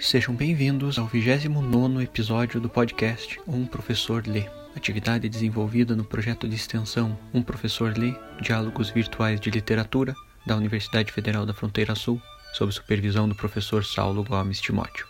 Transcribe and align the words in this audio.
Sejam 0.00 0.34
bem-vindos 0.34 0.98
ao 0.98 1.06
29 1.06 2.02
episódio 2.02 2.60
do 2.60 2.68
podcast 2.68 3.40
Um 3.46 3.66
Professor 3.66 4.26
Lê, 4.26 4.48
atividade 4.74 5.28
desenvolvida 5.28 5.94
no 5.94 6.04
projeto 6.04 6.48
de 6.48 6.54
extensão 6.54 7.18
Um 7.34 7.42
Professor 7.42 7.96
Lê 7.98 8.14
Diálogos 8.40 8.90
Virtuais 8.90 9.40
de 9.40 9.50
Literatura 9.50 10.14
da 10.46 10.56
Universidade 10.56 11.12
Federal 11.12 11.44
da 11.44 11.52
Fronteira 11.52 11.94
Sul, 11.94 12.22
sob 12.54 12.72
supervisão 12.72 13.28
do 13.28 13.34
professor 13.34 13.84
Saulo 13.84 14.24
Gomes 14.24 14.60
Timóteo. 14.60 15.06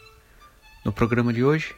No 0.85 0.93
programa 0.93 1.33
de 1.33 1.45
hoje, 1.45 1.75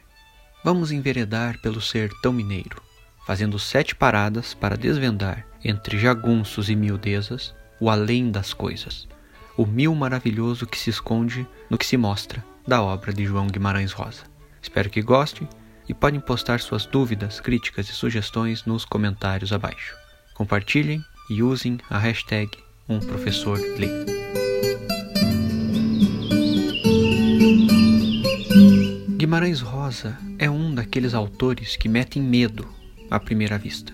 vamos 0.64 0.90
enveredar 0.90 1.60
pelo 1.60 1.80
sertão 1.80 2.32
mineiro, 2.32 2.80
fazendo 3.26 3.58
sete 3.58 3.94
paradas 3.94 4.54
para 4.54 4.76
desvendar, 4.76 5.46
entre 5.62 5.98
jagunços 5.98 6.70
e 6.70 6.76
miudezas, 6.76 7.54
o 7.80 7.88
além 7.88 8.30
das 8.30 8.52
coisas, 8.52 9.08
o 9.56 9.66
mil 9.66 9.94
maravilhoso 9.94 10.66
que 10.66 10.78
se 10.78 10.90
esconde 10.90 11.46
no 11.68 11.78
que 11.78 11.86
se 11.86 11.96
mostra 11.96 12.44
da 12.66 12.82
obra 12.82 13.12
de 13.12 13.24
João 13.24 13.46
Guimarães 13.46 13.92
Rosa. 13.92 14.22
Espero 14.62 14.90
que 14.90 15.02
goste 15.02 15.48
e 15.88 15.94
podem 15.94 16.20
postar 16.20 16.60
suas 16.60 16.86
dúvidas, 16.86 17.40
críticas 17.40 17.88
e 17.88 17.92
sugestões 17.92 18.64
nos 18.64 18.84
comentários 18.84 19.52
abaixo. 19.52 19.96
Compartilhem 20.34 21.02
e 21.30 21.42
usem 21.42 21.78
a 21.88 21.98
hashtag 21.98 22.50
um 22.88 23.00
professor 23.00 23.58
Guimarães 29.16 29.60
Rosa 29.60 30.18
é 30.38 30.50
um 30.50 30.74
daqueles 30.74 31.14
autores 31.14 31.76
que 31.76 31.88
metem 31.88 32.22
medo 32.22 32.66
à 33.10 33.20
primeira 33.20 33.58
vista. 33.58 33.92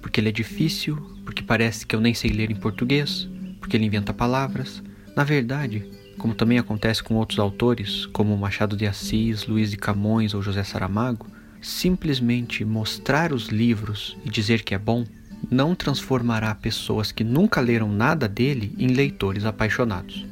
Porque 0.00 0.20
ele 0.20 0.28
é 0.28 0.32
difícil, 0.32 1.13
parece 1.46 1.86
que 1.86 1.94
eu 1.94 2.00
nem 2.00 2.14
sei 2.14 2.30
ler 2.30 2.50
em 2.50 2.56
português, 2.56 3.28
porque 3.60 3.76
ele 3.76 3.86
inventa 3.86 4.12
palavras. 4.12 4.82
Na 5.16 5.24
verdade, 5.24 5.88
como 6.18 6.34
também 6.34 6.58
acontece 6.58 7.02
com 7.02 7.14
outros 7.14 7.38
autores, 7.38 8.06
como 8.06 8.36
Machado 8.36 8.76
de 8.76 8.86
Assis, 8.86 9.46
Luiz 9.46 9.70
de 9.70 9.76
Camões 9.76 10.34
ou 10.34 10.42
José 10.42 10.64
Saramago, 10.64 11.26
simplesmente 11.60 12.64
mostrar 12.64 13.32
os 13.32 13.48
livros 13.48 14.16
e 14.24 14.30
dizer 14.30 14.62
que 14.62 14.74
é 14.74 14.78
bom 14.78 15.04
não 15.50 15.74
transformará 15.74 16.54
pessoas 16.54 17.12
que 17.12 17.24
nunca 17.24 17.60
leram 17.60 17.88
nada 17.90 18.28
dele 18.28 18.74
em 18.78 18.88
leitores 18.88 19.44
apaixonados. 19.44 20.26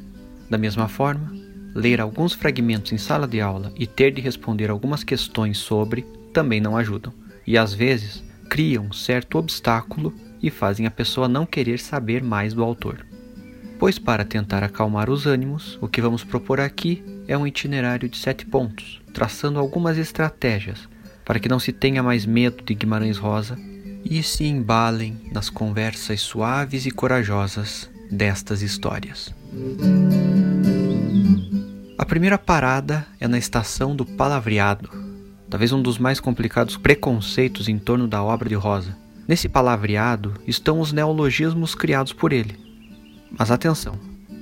Da 0.49 0.57
mesma 0.57 0.87
forma, 0.87 1.31
ler 1.73 1.99
alguns 1.99 2.33
fragmentos 2.33 2.91
em 2.91 2.97
sala 2.97 3.27
de 3.27 3.41
aula 3.41 3.71
e 3.75 3.87
ter 3.87 4.11
de 4.11 4.21
responder 4.21 4.69
algumas 4.69 5.03
questões 5.03 5.57
sobre 5.57 6.05
também 6.31 6.59
não 6.59 6.77
ajudam, 6.77 7.13
e 7.45 7.57
às 7.57 7.73
vezes 7.73 8.23
criam 8.49 8.85
um 8.85 8.93
certo 8.93 9.37
obstáculo 9.37 10.13
e 10.43 10.51
fazem 10.51 10.85
a 10.85 10.91
pessoa 10.91 11.29
não 11.29 11.45
querer 11.45 11.79
saber 11.79 12.21
mais 12.21 12.53
do 12.53 12.61
autor. 12.61 13.05
Pois, 13.79 13.97
para 13.97 14.25
tentar 14.25 14.63
acalmar 14.63 15.09
os 15.09 15.25
ânimos, 15.25 15.79
o 15.81 15.87
que 15.87 16.01
vamos 16.01 16.23
propor 16.23 16.59
aqui 16.59 17.01
é 17.27 17.37
um 17.37 17.47
itinerário 17.47 18.09
de 18.09 18.17
sete 18.17 18.45
pontos, 18.45 19.01
traçando 19.13 19.57
algumas 19.57 19.97
estratégias 19.97 20.87
para 21.25 21.39
que 21.39 21.49
não 21.49 21.59
se 21.59 21.71
tenha 21.71 22.03
mais 22.03 22.25
medo 22.25 22.63
de 22.63 22.73
Guimarães 22.73 23.17
Rosa 23.17 23.57
e 24.03 24.21
se 24.21 24.43
embalem 24.43 25.17
nas 25.31 25.49
conversas 25.49 26.19
suaves 26.19 26.85
e 26.85 26.91
corajosas 26.91 27.89
destas 28.11 28.61
histórias. 28.61 29.33
A 31.97 32.05
primeira 32.05 32.37
parada 32.37 33.07
é 33.19 33.27
na 33.27 33.37
estação 33.37 33.95
do 33.95 34.05
palavreado, 34.05 34.89
talvez 35.49 35.71
um 35.71 35.81
dos 35.81 35.97
mais 35.97 36.19
complicados 36.19 36.75
preconceitos 36.75 37.69
em 37.69 37.79
torno 37.79 38.07
da 38.07 38.21
obra 38.21 38.49
de 38.49 38.55
Rosa. 38.55 39.02
Nesse 39.27 39.47
palavreado 39.47 40.33
estão 40.47 40.79
os 40.79 40.91
neologismos 40.91 41.75
criados 41.75 42.11
por 42.13 42.33
ele. 42.33 42.57
Mas 43.31 43.51
atenção, 43.51 43.99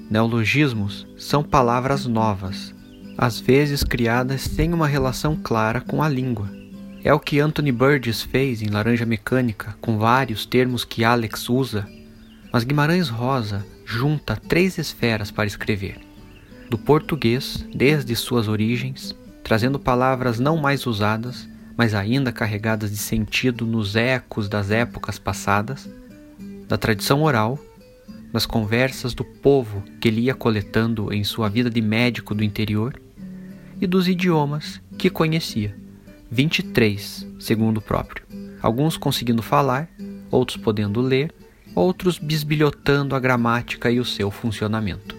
neologismos 0.10 1.08
são 1.18 1.44
palavras 1.44 2.06
novas, 2.06 2.74
às 3.18 3.40
vezes 3.40 3.84
criadas 3.84 4.42
sem 4.42 4.74
uma 4.74 4.88
relação 4.88 5.36
clara 5.36 5.82
com 5.82 6.02
a 6.02 6.10
língua. 6.10 6.50
É 7.04 7.14
o 7.14 7.20
que 7.20 7.40
Anthony 7.40 7.72
Burgess 7.72 8.22
fez 8.22 8.62
em 8.62 8.70
Laranja 8.70 9.06
Mecânica 9.06 9.76
com 9.82 9.98
vários 9.98 10.46
termos 10.46 10.84
que 10.84 11.04
Alex 11.04 11.50
usa, 11.50 11.88
mas 12.52 12.64
Guimarães 12.64 13.10
Rosa 13.10 13.66
junta 13.86 14.36
três 14.36 14.78
esferas 14.78 15.32
para 15.32 15.48
escrever 15.48 16.12
do 16.72 16.78
português 16.78 17.68
desde 17.76 18.16
suas 18.16 18.48
origens, 18.48 19.14
trazendo 19.44 19.78
palavras 19.78 20.40
não 20.40 20.56
mais 20.56 20.88
usadas, 20.88 21.46
mas 21.78 21.94
ainda 21.94 22.32
carregadas 22.32 22.92
de 22.92 22.98
sentido 22.98 23.66
nos 23.66 23.96
ecos 23.96 24.48
das 24.48 24.72
épocas 24.72 25.18
passadas, 25.18 25.90
da 26.68 26.78
tradição 26.78 27.24
oral, 27.24 27.60
das 28.32 28.46
conversas 28.46 29.14
do 29.14 29.24
povo 29.24 29.84
que 30.00 30.08
ele 30.08 30.22
ia 30.22 30.34
coletando 30.34 31.14
em 31.14 31.24
sua 31.24 31.50
vida 31.50 31.70
de 31.70 31.82
médico 31.82 32.34
do 32.34 32.44
interior 32.44 33.00
e 33.80 33.86
dos 33.86 34.08
idiomas 34.08 34.82
que 34.98 35.10
conhecia, 35.10 35.76
23, 36.30 37.28
segundo 37.40 37.78
o 37.78 37.82
próprio, 37.82 38.24
alguns 38.62 38.96
conseguindo 38.96 39.42
falar, 39.42 39.90
outros 40.30 40.58
podendo 40.58 41.02
ler, 41.02 41.34
outros 41.76 42.18
bisbilhotando 42.18 43.16
a 43.16 43.20
gramática 43.20 43.92
e 43.92 44.00
o 44.00 44.06
seu 44.06 44.32
funcionamento. 44.32 45.18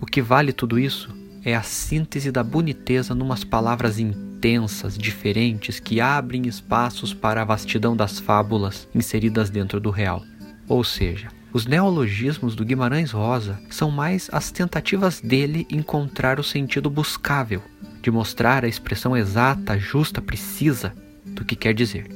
O 0.00 0.06
que 0.06 0.22
vale 0.22 0.52
tudo 0.52 0.78
isso 0.78 1.10
é 1.44 1.54
a 1.54 1.62
síntese 1.62 2.30
da 2.30 2.42
boniteza 2.42 3.14
numas 3.14 3.44
palavras 3.44 3.98
intensas, 4.44 4.98
diferentes, 4.98 5.80
que 5.80 6.02
abrem 6.02 6.46
espaços 6.46 7.14
para 7.14 7.40
a 7.40 7.44
vastidão 7.46 7.96
das 7.96 8.18
fábulas 8.18 8.86
inseridas 8.94 9.48
dentro 9.48 9.80
do 9.80 9.88
real. 9.88 10.22
Ou 10.68 10.84
seja, 10.84 11.28
os 11.50 11.64
neologismos 11.64 12.54
do 12.54 12.62
Guimarães 12.62 13.10
Rosa 13.10 13.58
são 13.70 13.90
mais 13.90 14.28
as 14.30 14.50
tentativas 14.50 15.18
dele 15.18 15.66
encontrar 15.70 16.38
o 16.38 16.44
sentido 16.44 16.90
buscável, 16.90 17.62
de 18.02 18.10
mostrar 18.10 18.66
a 18.66 18.68
expressão 18.68 19.16
exata, 19.16 19.78
justa, 19.78 20.20
precisa 20.20 20.92
do 21.24 21.42
que 21.42 21.56
quer 21.56 21.72
dizer. 21.72 22.06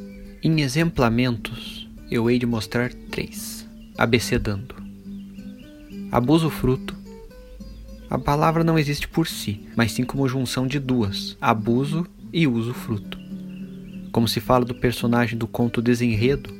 Em 0.43 0.61
exemplamentos, 0.61 1.89
eu 2.11 2.31
hei 2.31 2.39
de 2.39 2.45
mostrar 2.45 2.93
três, 3.11 3.67
abecedando. 3.97 4.75
Abuso 6.13 6.51
fruto, 6.51 6.95
a 8.11 8.19
palavra 8.19 8.63
não 8.63 8.79
existe 8.79 9.09
por 9.09 9.27
si, 9.27 9.67
mas 9.75 9.93
sim 9.93 10.03
como 10.03 10.29
junção 10.29 10.67
de 10.67 10.79
duas, 10.79 11.37
abuso 11.41 12.07
e 12.33 12.47
uso 12.47 12.75
fruto. 12.75 13.19
Como 14.13 14.29
se 14.29 14.41
fala 14.41 14.65
do 14.65 14.75
personagem 14.75 15.39
do 15.39 15.47
conto 15.47 15.83
Desenredo, 15.83 16.53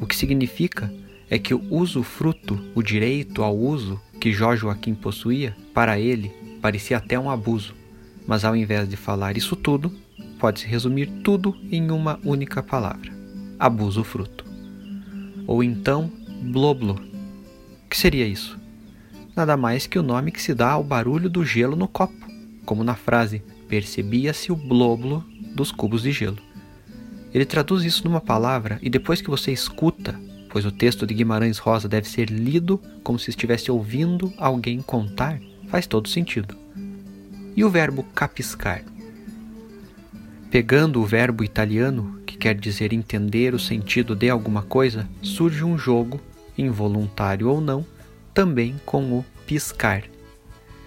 o 0.00 0.06
que 0.06 0.16
significa 0.16 0.92
é 1.30 1.38
que 1.38 1.54
o 1.54 1.62
uso 1.70 2.02
fruto, 2.02 2.58
o 2.74 2.82
direito 2.82 3.42
ao 3.42 3.56
uso 3.56 4.00
que 4.20 4.32
Jorge 4.32 4.62
Joaquim 4.62 4.94
possuía, 4.94 5.56
para 5.74 5.98
ele 5.98 6.32
parecia 6.60 6.96
até 6.96 7.18
um 7.18 7.30
abuso, 7.30 7.74
mas 8.26 8.44
ao 8.44 8.56
invés 8.56 8.88
de 8.88 8.96
falar 8.96 9.36
isso 9.36 9.54
tudo, 9.54 9.92
pode-se 10.38 10.66
resumir 10.66 11.06
tudo 11.22 11.56
em 11.70 11.90
uma 11.90 12.18
única 12.24 12.62
palavra: 12.62 13.12
abuso 13.58 14.02
fruto. 14.02 14.44
Ou 15.46 15.62
então, 15.62 16.10
bloblo. 16.42 17.00
O 17.84 17.88
que 17.88 17.96
seria 17.96 18.26
isso? 18.26 18.58
nada 19.38 19.56
mais 19.56 19.86
que 19.86 19.98
o 19.98 20.02
nome 20.02 20.32
que 20.32 20.42
se 20.42 20.52
dá 20.52 20.72
ao 20.72 20.82
barulho 20.82 21.30
do 21.30 21.44
gelo 21.44 21.76
no 21.76 21.86
copo, 21.86 22.26
como 22.66 22.82
na 22.82 22.96
frase 22.96 23.40
percebia-se 23.68 24.50
o 24.50 24.56
blóbulo 24.56 25.24
dos 25.54 25.70
cubos 25.70 26.02
de 26.02 26.12
gelo. 26.12 26.38
Ele 27.32 27.44
traduz 27.44 27.84
isso 27.84 28.04
numa 28.04 28.20
palavra 28.20 28.78
e 28.80 28.88
depois 28.88 29.20
que 29.20 29.30
você 29.30 29.52
escuta, 29.52 30.18
pois 30.48 30.64
o 30.64 30.72
texto 30.72 31.06
de 31.06 31.14
Guimarães 31.14 31.58
Rosa 31.58 31.88
deve 31.88 32.08
ser 32.08 32.30
lido 32.30 32.80
como 33.02 33.18
se 33.18 33.30
estivesse 33.30 33.70
ouvindo 33.70 34.32
alguém 34.38 34.80
contar, 34.80 35.38
faz 35.68 35.86
todo 35.86 36.08
sentido. 36.08 36.56
E 37.54 37.62
o 37.64 37.70
verbo 37.70 38.02
capiscar? 38.14 38.82
Pegando 40.50 41.02
o 41.02 41.04
verbo 41.04 41.44
italiano, 41.44 42.22
que 42.24 42.38
quer 42.38 42.54
dizer 42.54 42.92
entender 42.94 43.54
o 43.54 43.58
sentido 43.58 44.16
de 44.16 44.30
alguma 44.30 44.62
coisa, 44.62 45.06
surge 45.20 45.62
um 45.62 45.76
jogo, 45.76 46.18
involuntário 46.56 47.48
ou 47.48 47.60
não, 47.60 47.84
também 48.32 48.80
com 48.86 49.12
o 49.12 49.24
piscar. 49.46 50.04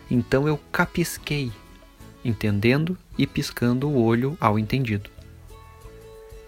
Então 0.09 0.47
eu 0.47 0.59
capisquei, 0.71 1.51
entendendo 2.23 2.97
e 3.17 3.25
piscando 3.25 3.87
o 3.89 4.03
olho 4.03 4.37
ao 4.39 4.57
entendido. 4.57 5.09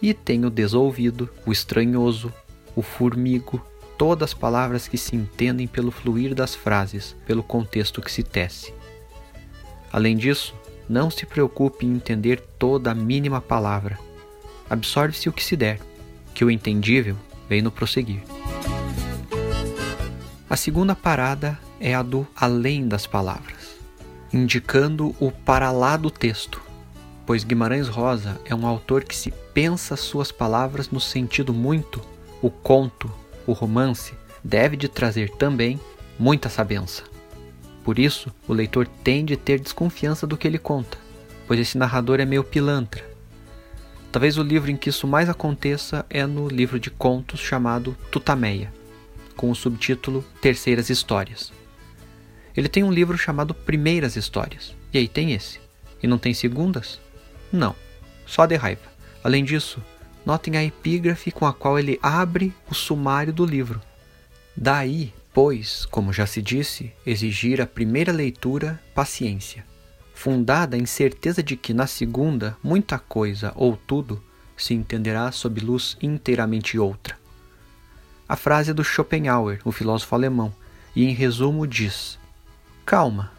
E 0.01 0.13
tenho 0.13 0.49
desouvido, 0.49 1.29
o 1.45 1.51
estranhoso, 1.51 2.33
o 2.75 2.81
formigo, 2.81 3.61
todas 3.97 4.31
as 4.31 4.33
palavras 4.33 4.87
que 4.87 4.97
se 4.97 5.15
entendem 5.15 5.67
pelo 5.67 5.91
fluir 5.91 6.35
das 6.35 6.55
frases, 6.55 7.15
pelo 7.25 7.43
contexto 7.43 8.01
que 8.01 8.11
se 8.11 8.23
tece. 8.23 8.73
Além 9.91 10.17
disso, 10.17 10.53
não 10.89 11.09
se 11.09 11.25
preocupe 11.25 11.85
em 11.85 11.93
entender 11.93 12.41
toda 12.59 12.91
a 12.91 12.95
mínima 12.95 13.39
palavra. 13.39 13.97
Absorve-se 14.69 15.29
o 15.29 15.33
que 15.33 15.43
se 15.43 15.55
der, 15.55 15.79
que 16.33 16.43
o 16.43 16.51
entendível 16.51 17.15
vem 17.47 17.61
no 17.61 17.71
prosseguir. 17.71 18.23
A 20.49 20.55
segunda 20.55 20.95
parada 20.95 21.57
é 21.79 21.95
a 21.95 22.03
do 22.03 22.27
além 22.35 22.87
das 22.87 23.07
palavras, 23.07 23.62
indicando 24.33 25.15
o 25.19 25.31
para 25.31 25.71
lá 25.71 25.95
do 25.95 26.09
texto, 26.09 26.59
pois 27.25 27.43
Guimarães 27.43 27.87
Rosa 27.87 28.39
é 28.45 28.55
um 28.55 28.65
autor 28.65 29.03
que 29.03 29.15
se 29.15 29.31
pensa 29.53 29.95
suas 29.95 30.31
palavras 30.31 30.89
no 30.89 30.99
sentido 30.99 31.53
muito, 31.53 32.01
o 32.41 32.49
conto, 32.49 33.11
o 33.45 33.53
romance, 33.53 34.13
deve 34.43 34.75
de 34.75 34.87
trazer 34.87 35.29
também 35.29 35.79
muita 36.17 36.49
sabença. 36.49 37.03
Por 37.83 37.99
isso, 37.99 38.33
o 38.47 38.53
leitor 38.53 38.87
tende 39.03 39.33
a 39.33 39.37
ter 39.37 39.59
desconfiança 39.59 40.25
do 40.25 40.35
que 40.35 40.47
ele 40.47 40.57
conta, 40.57 40.97
pois 41.47 41.59
esse 41.59 41.77
narrador 41.77 42.19
é 42.19 42.25
meio 42.25 42.43
pilantra. 42.43 43.03
Talvez 44.11 44.37
o 44.37 44.43
livro 44.43 44.71
em 44.71 44.77
que 44.77 44.89
isso 44.89 45.07
mais 45.07 45.29
aconteça 45.29 46.05
é 46.09 46.25
no 46.25 46.47
livro 46.47 46.79
de 46.79 46.89
contos 46.89 47.39
chamado 47.39 47.95
Tutameia, 48.11 48.71
com 49.35 49.49
o 49.49 49.55
subtítulo 49.55 50.23
Terceiras 50.41 50.89
Histórias. 50.89 51.51
Ele 52.55 52.69
tem 52.69 52.83
um 52.83 52.91
livro 52.91 53.17
chamado 53.17 53.53
Primeiras 53.53 54.15
Histórias, 54.15 54.75
e 54.93 54.97
aí 54.97 55.07
tem 55.07 55.33
esse. 55.33 55.59
E 56.01 56.07
não 56.07 56.17
tem 56.17 56.33
segundas? 56.33 56.99
Não, 57.51 57.75
só 58.25 58.45
de 58.45 58.55
raiva. 58.55 58.91
Além 59.23 59.43
disso, 59.43 59.81
notem 60.25 60.57
a 60.57 60.63
epígrafe 60.63 61.31
com 61.31 61.45
a 61.45 61.53
qual 61.53 61.79
ele 61.79 61.99
abre 62.01 62.53
o 62.69 62.75
sumário 62.75 63.33
do 63.33 63.45
livro. 63.45 63.81
Daí, 64.55 65.13
pois, 65.33 65.85
como 65.85 66.13
já 66.13 66.25
se 66.25 66.41
disse, 66.41 66.93
exigir 67.05 67.59
a 67.59 67.65
primeira 67.65 68.11
leitura 68.11 68.79
paciência, 68.93 69.65
fundada 70.13 70.77
em 70.77 70.85
certeza 70.85 71.41
de 71.41 71.55
que 71.55 71.73
na 71.73 71.87
segunda 71.87 72.55
muita 72.61 72.99
coisa 72.99 73.51
ou 73.55 73.75
tudo 73.75 74.23
se 74.55 74.73
entenderá 74.73 75.31
sob 75.31 75.59
luz 75.59 75.97
inteiramente 76.01 76.77
outra. 76.77 77.17
A 78.29 78.35
frase 78.35 78.71
é 78.71 78.73
do 78.73 78.83
Schopenhauer, 78.83 79.59
o 79.65 79.71
filósofo 79.71 80.15
alemão, 80.15 80.53
e 80.95 81.03
em 81.05 81.13
resumo 81.13 81.65
diz: 81.65 82.19
Calma, 82.85 83.31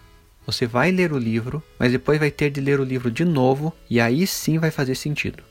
você 0.47 0.67
vai 0.67 0.91
ler 0.91 1.13
o 1.13 1.19
livro, 1.19 1.63
mas 1.79 1.93
depois 1.93 2.19
vai 2.19 2.31
ter 2.31 2.51
de 2.51 2.61
ler 2.61 2.81
o 2.81 2.85
livro 2.85 3.11
de 3.11 3.25
novo 3.25 3.73
e 3.91 4.01
aí 4.01 4.27
sim 4.27 4.59
vai 4.59 4.71
fazer 4.71 4.95
sentido. 4.95 5.43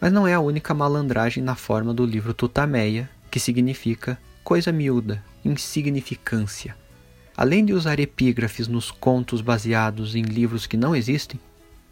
Mas 0.00 0.12
não 0.12 0.26
é 0.26 0.34
a 0.34 0.40
única 0.40 0.72
malandragem 0.72 1.42
na 1.42 1.56
forma 1.56 1.92
do 1.92 2.06
livro 2.06 2.32
Tutameia, 2.32 3.10
que 3.30 3.40
significa 3.40 4.18
coisa 4.44 4.70
miúda, 4.70 5.22
insignificância. 5.44 6.76
Além 7.36 7.64
de 7.64 7.72
usar 7.72 7.98
epígrafes 7.98 8.68
nos 8.68 8.92
contos 8.92 9.40
baseados 9.40 10.14
em 10.14 10.22
livros 10.22 10.66
que 10.66 10.76
não 10.76 10.94
existem, 10.94 11.40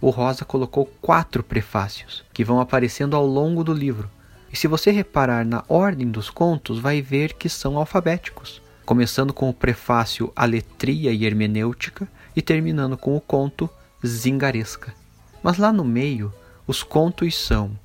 o 0.00 0.10
Rosa 0.10 0.44
colocou 0.44 0.86
quatro 1.00 1.42
prefácios 1.42 2.24
que 2.32 2.44
vão 2.44 2.60
aparecendo 2.60 3.16
ao 3.16 3.26
longo 3.26 3.64
do 3.64 3.72
livro. 3.72 4.08
E 4.52 4.56
se 4.56 4.68
você 4.68 4.92
reparar 4.92 5.44
na 5.44 5.64
ordem 5.68 6.10
dos 6.10 6.30
contos, 6.30 6.78
vai 6.78 7.02
ver 7.02 7.34
que 7.34 7.48
são 7.48 7.76
alfabéticos 7.76 8.62
começando 8.84 9.32
com 9.32 9.48
o 9.48 9.54
prefácio 9.54 10.32
Aletria 10.34 11.12
e 11.12 11.24
Hermenêutica 11.24 12.08
e 12.34 12.42
terminando 12.42 12.96
com 12.96 13.16
o 13.16 13.20
conto 13.20 13.68
Zingaresca. 14.06 14.94
Mas 15.42 15.58
lá 15.58 15.72
no 15.72 15.84
meio, 15.84 16.32
os 16.66 16.82
contos 16.82 17.36
são 17.36 17.78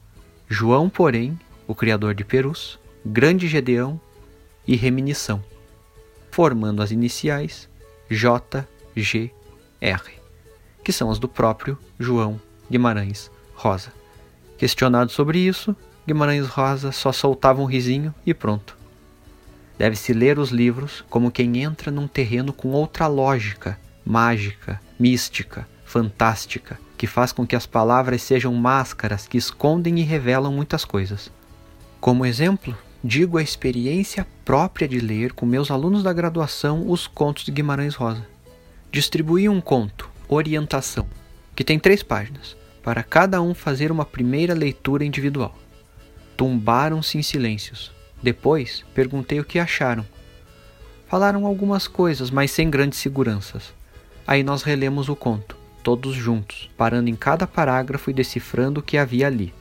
João, 0.47 0.89
porém, 0.89 1.39
o 1.67 1.73
criador 1.73 2.13
de 2.13 2.23
Perus, 2.23 2.79
Grande 3.05 3.47
Gedeão 3.47 3.99
e 4.67 4.75
Reminição, 4.75 5.43
formando 6.31 6.81
as 6.81 6.91
iniciais 6.91 7.69
J, 8.09 8.67
G, 8.95 9.31
R, 9.81 10.01
que 10.83 10.91
são 10.91 11.09
as 11.09 11.19
do 11.19 11.27
próprio 11.27 11.77
João 11.99 12.39
Guimarães 12.69 13.31
Rosa. 13.55 13.91
Questionado 14.57 15.11
sobre 15.11 15.39
isso, 15.39 15.75
Guimarães 16.07 16.47
Rosa 16.47 16.91
só 16.91 17.11
soltava 17.11 17.61
um 17.61 17.65
risinho 17.65 18.13
e 18.25 18.33
pronto. 18.33 18.74
Deve-se 19.77 20.13
ler 20.13 20.39
os 20.39 20.49
livros 20.49 21.03
como 21.09 21.31
quem 21.31 21.61
entra 21.61 21.91
num 21.91 22.07
terreno 22.07 22.53
com 22.53 22.69
outra 22.71 23.07
lógica, 23.07 23.77
mágica, 24.05 24.79
mística, 24.97 25.67
fantástica, 25.83 26.79
que 26.97 27.07
faz 27.07 27.31
com 27.31 27.45
que 27.45 27.55
as 27.55 27.65
palavras 27.65 28.21
sejam 28.21 28.53
máscaras 28.53 29.27
que 29.27 29.37
escondem 29.37 29.99
e 29.99 30.03
revelam 30.03 30.51
muitas 30.51 30.85
coisas. 30.85 31.31
Como 31.99 32.25
exemplo, 32.25 32.77
digo 33.03 33.37
a 33.37 33.43
experiência 33.43 34.25
própria 34.45 34.87
de 34.87 34.99
ler 34.99 35.33
com 35.33 35.45
meus 35.45 35.69
alunos 35.69 36.03
da 36.03 36.13
graduação 36.13 36.89
os 36.89 37.07
contos 37.07 37.43
de 37.43 37.51
Guimarães 37.51 37.95
Rosa. 37.95 38.25
Distribuí 38.91 39.49
um 39.49 39.59
conto, 39.59 40.09
Orientação, 40.27 41.07
que 41.55 41.63
tem 41.63 41.77
três 41.77 42.01
páginas, 42.01 42.55
para 42.81 43.03
cada 43.03 43.41
um 43.41 43.53
fazer 43.53 43.91
uma 43.91 44.05
primeira 44.05 44.53
leitura 44.53 45.03
individual. 45.03 45.57
Tumbaram-se 46.37 47.17
em 47.17 47.21
silêncios, 47.21 47.91
depois, 48.25 48.83
perguntei 48.95 49.39
o 49.39 49.45
que 49.45 49.59
acharam. 49.59 50.03
Falaram 51.07 51.45
algumas 51.45 51.87
coisas, 51.87 52.31
mas 52.31 52.49
sem 52.49 52.71
grandes 52.71 52.97
seguranças. 52.97 53.71
Aí 54.25 54.41
nós 54.41 54.63
relemos 54.63 55.09
o 55.09 55.15
conto, 55.15 55.55
todos 55.83 56.15
juntos, 56.15 56.67
parando 56.75 57.07
em 57.07 57.15
cada 57.15 57.45
parágrafo 57.45 58.09
e 58.09 58.13
decifrando 58.13 58.79
o 58.79 58.83
que 58.83 58.97
havia 58.97 59.27
ali. 59.27 59.53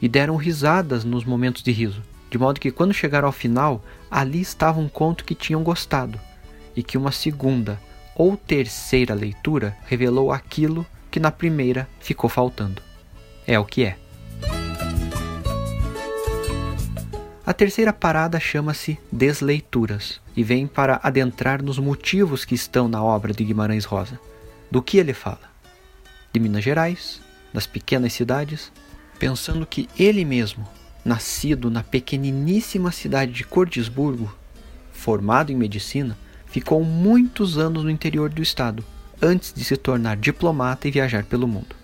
E 0.00 0.08
deram 0.08 0.36
risadas 0.36 1.04
nos 1.04 1.24
momentos 1.24 1.64
de 1.64 1.72
riso, 1.72 2.00
de 2.30 2.38
modo 2.38 2.60
que 2.60 2.70
quando 2.70 2.94
chegaram 2.94 3.26
ao 3.26 3.32
final, 3.32 3.84
ali 4.08 4.40
estava 4.40 4.78
um 4.78 4.88
conto 4.88 5.24
que 5.24 5.34
tinham 5.34 5.64
gostado, 5.64 6.16
e 6.76 6.84
que 6.84 6.96
uma 6.96 7.10
segunda 7.10 7.80
ou 8.14 8.36
terceira 8.36 9.14
leitura 9.14 9.76
revelou 9.84 10.30
aquilo 10.30 10.86
que 11.10 11.18
na 11.18 11.32
primeira 11.32 11.88
ficou 11.98 12.30
faltando. 12.30 12.80
É 13.44 13.58
o 13.58 13.64
que 13.64 13.82
é. 13.82 13.96
A 17.50 17.52
terceira 17.52 17.92
parada 17.92 18.38
chama-se 18.38 18.96
Desleituras 19.10 20.20
e 20.36 20.44
vem 20.44 20.68
para 20.68 21.00
adentrar 21.02 21.60
nos 21.60 21.80
motivos 21.80 22.44
que 22.44 22.54
estão 22.54 22.86
na 22.86 23.02
obra 23.02 23.32
de 23.32 23.42
Guimarães 23.42 23.84
Rosa. 23.84 24.20
Do 24.70 24.80
que 24.80 24.98
ele 24.98 25.12
fala? 25.12 25.50
De 26.32 26.38
Minas 26.38 26.62
Gerais, 26.62 27.20
das 27.52 27.66
pequenas 27.66 28.12
cidades, 28.12 28.70
pensando 29.18 29.66
que 29.66 29.88
ele 29.98 30.24
mesmo, 30.24 30.64
nascido 31.04 31.72
na 31.72 31.82
pequeniníssima 31.82 32.92
cidade 32.92 33.32
de 33.32 33.42
Cordisburgo, 33.42 34.32
formado 34.92 35.50
em 35.50 35.56
medicina, 35.56 36.16
ficou 36.46 36.84
muitos 36.84 37.58
anos 37.58 37.82
no 37.82 37.90
interior 37.90 38.30
do 38.30 38.40
estado, 38.40 38.84
antes 39.20 39.52
de 39.52 39.64
se 39.64 39.76
tornar 39.76 40.16
diplomata 40.16 40.86
e 40.86 40.92
viajar 40.92 41.24
pelo 41.24 41.48
mundo. 41.48 41.74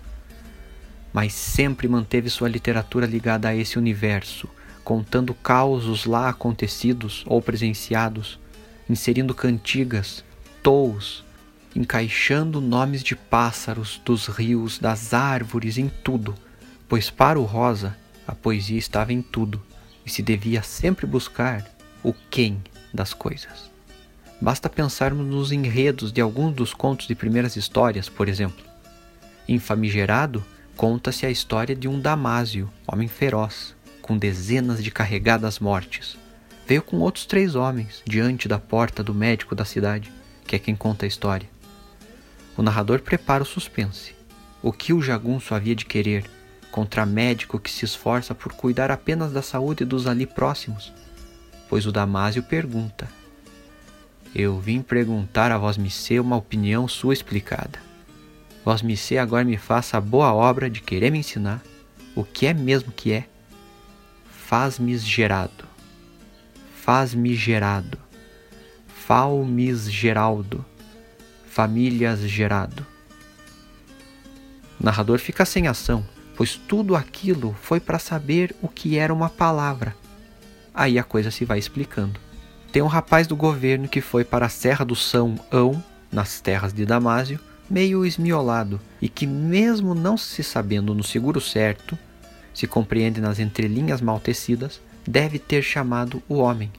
Mas 1.11 1.33
sempre 1.33 1.89
manteve 1.89 2.29
sua 2.29 2.47
literatura 2.47 3.05
ligada 3.05 3.49
a 3.49 3.55
esse 3.55 3.77
universo, 3.77 4.47
contando 4.87 5.33
causos 5.33 6.05
lá 6.05 6.29
acontecidos 6.29 7.25
ou 7.27 7.41
presenciados, 7.41 8.39
inserindo 8.89 9.35
cantigas, 9.35 10.23
tous, 10.63 11.25
encaixando 11.75 12.61
nomes 12.61 13.03
de 13.03 13.13
pássaros, 13.13 14.01
dos 14.05 14.27
rios, 14.27 14.79
das 14.79 15.13
árvores, 15.13 15.77
em 15.77 15.89
tudo, 15.89 16.33
pois 16.87 17.09
para 17.09 17.37
o 17.37 17.43
Rosa 17.43 17.97
a 18.25 18.33
poesia 18.33 18.79
estava 18.79 19.11
em 19.11 19.21
tudo 19.21 19.61
e 20.05 20.09
se 20.09 20.21
devia 20.21 20.63
sempre 20.63 21.05
buscar 21.05 21.69
o 22.01 22.13
quem 22.31 22.63
das 22.93 23.13
coisas. 23.13 23.69
Basta 24.39 24.69
pensarmos 24.69 25.27
nos 25.27 25.51
enredos 25.51 26.13
de 26.13 26.21
alguns 26.21 26.55
dos 26.55 26.73
contos 26.73 27.07
de 27.07 27.13
primeiras 27.13 27.57
histórias, 27.57 28.07
por 28.07 28.29
exemplo. 28.29 28.63
Em 29.49 29.59
Famigerado, 29.59 30.45
conta-se 30.77 31.25
a 31.25 31.29
história 31.29 31.75
de 31.75 31.89
um 31.89 31.99
Damásio, 31.99 32.71
homem 32.87 33.09
feroz, 33.09 33.75
com 34.07 34.17
dezenas 34.17 34.81
de 34.81 34.89
carregadas 34.89 35.59
mortes. 35.59 36.17
Veio 36.65 36.81
com 36.81 36.97
outros 36.99 37.25
três 37.25 37.55
homens 37.55 38.01
diante 38.05 38.47
da 38.47 38.57
porta 38.57 39.03
do 39.03 39.13
médico 39.13 39.53
da 39.53 39.65
cidade, 39.65 40.11
que 40.45 40.55
é 40.55 40.59
quem 40.59 40.75
conta 40.75 41.05
a 41.05 41.07
história. 41.07 41.49
O 42.55 42.63
narrador 42.63 43.01
prepara 43.01 43.43
o 43.43 43.45
suspense. 43.45 44.15
O 44.63 44.71
que 44.71 44.93
o 44.93 45.01
jagunço 45.01 45.53
havia 45.53 45.75
de 45.75 45.85
querer 45.85 46.25
contra 46.71 47.05
médico 47.05 47.59
que 47.59 47.69
se 47.69 47.85
esforça 47.85 48.33
por 48.33 48.53
cuidar 48.53 48.89
apenas 48.91 49.31
da 49.31 49.41
saúde 49.41 49.83
dos 49.83 50.07
ali 50.07 50.25
próximos? 50.25 50.91
Pois 51.69 51.85
o 51.85 51.91
Damásio 51.91 52.41
pergunta: 52.41 53.07
Eu 54.33 54.59
vim 54.59 54.81
perguntar 54.81 55.51
a 55.51 55.57
vós 55.57 55.77
Missê 55.77 56.19
uma 56.19 56.37
opinião 56.37 56.87
sua 56.87 57.13
explicada. 57.13 57.79
Vós 58.63 58.81
Missê 58.81 59.17
agora 59.17 59.43
me 59.43 59.57
faça 59.57 59.97
a 59.97 60.01
boa 60.01 60.33
obra 60.33 60.69
de 60.69 60.81
querer 60.81 61.11
me 61.11 61.19
ensinar 61.19 61.61
o 62.15 62.23
que 62.23 62.47
é 62.47 62.53
mesmo 62.53 62.91
que 62.91 63.11
é 63.11 63.27
faz-me 64.47 64.97
gerado, 64.97 65.65
faz-me 66.73 67.35
gerado, 67.35 67.97
falmis 68.87 69.91
geraldo, 69.91 70.63
famílias 71.49 72.21
gerado. 72.21 72.87
O 74.79 74.85
narrador 74.85 75.19
fica 75.19 75.43
sem 75.43 75.67
ação, 75.67 76.01
pois 76.33 76.55
tudo 76.55 76.95
aquilo 76.95 77.57
foi 77.61 77.81
para 77.81 77.99
saber 77.99 78.55
o 78.61 78.69
que 78.69 78.97
era 78.97 79.13
uma 79.13 79.29
palavra. 79.29 79.93
Aí 80.73 80.97
a 80.97 81.03
coisa 81.03 81.29
se 81.29 81.43
vai 81.43 81.59
explicando. 81.59 82.17
Tem 82.71 82.81
um 82.81 82.87
rapaz 82.87 83.27
do 83.27 83.35
governo 83.35 83.89
que 83.89 83.99
foi 83.99 84.23
para 84.23 84.45
a 84.45 84.49
Serra 84.49 84.85
do 84.85 84.95
São 84.95 85.37
Ão, 85.51 85.83
nas 86.09 86.39
terras 86.39 86.71
de 86.71 86.85
Damásio, 86.85 87.37
meio 87.69 88.05
esmiolado, 88.05 88.79
e 89.01 89.09
que, 89.09 89.27
mesmo 89.27 89.93
não 89.93 90.15
se 90.15 90.41
sabendo 90.41 90.95
no 90.95 91.03
seguro 91.03 91.41
certo, 91.41 91.99
se 92.57 92.65
compreende 92.65 93.21
nas 93.21 93.37
entrelinhas 93.37 94.01
mal 94.01 94.19
tecidas, 94.19 94.81
deve 95.07 95.37
ter 95.37 95.61
chamado 95.61 96.23
o 96.27 96.37
homem. 96.37 96.71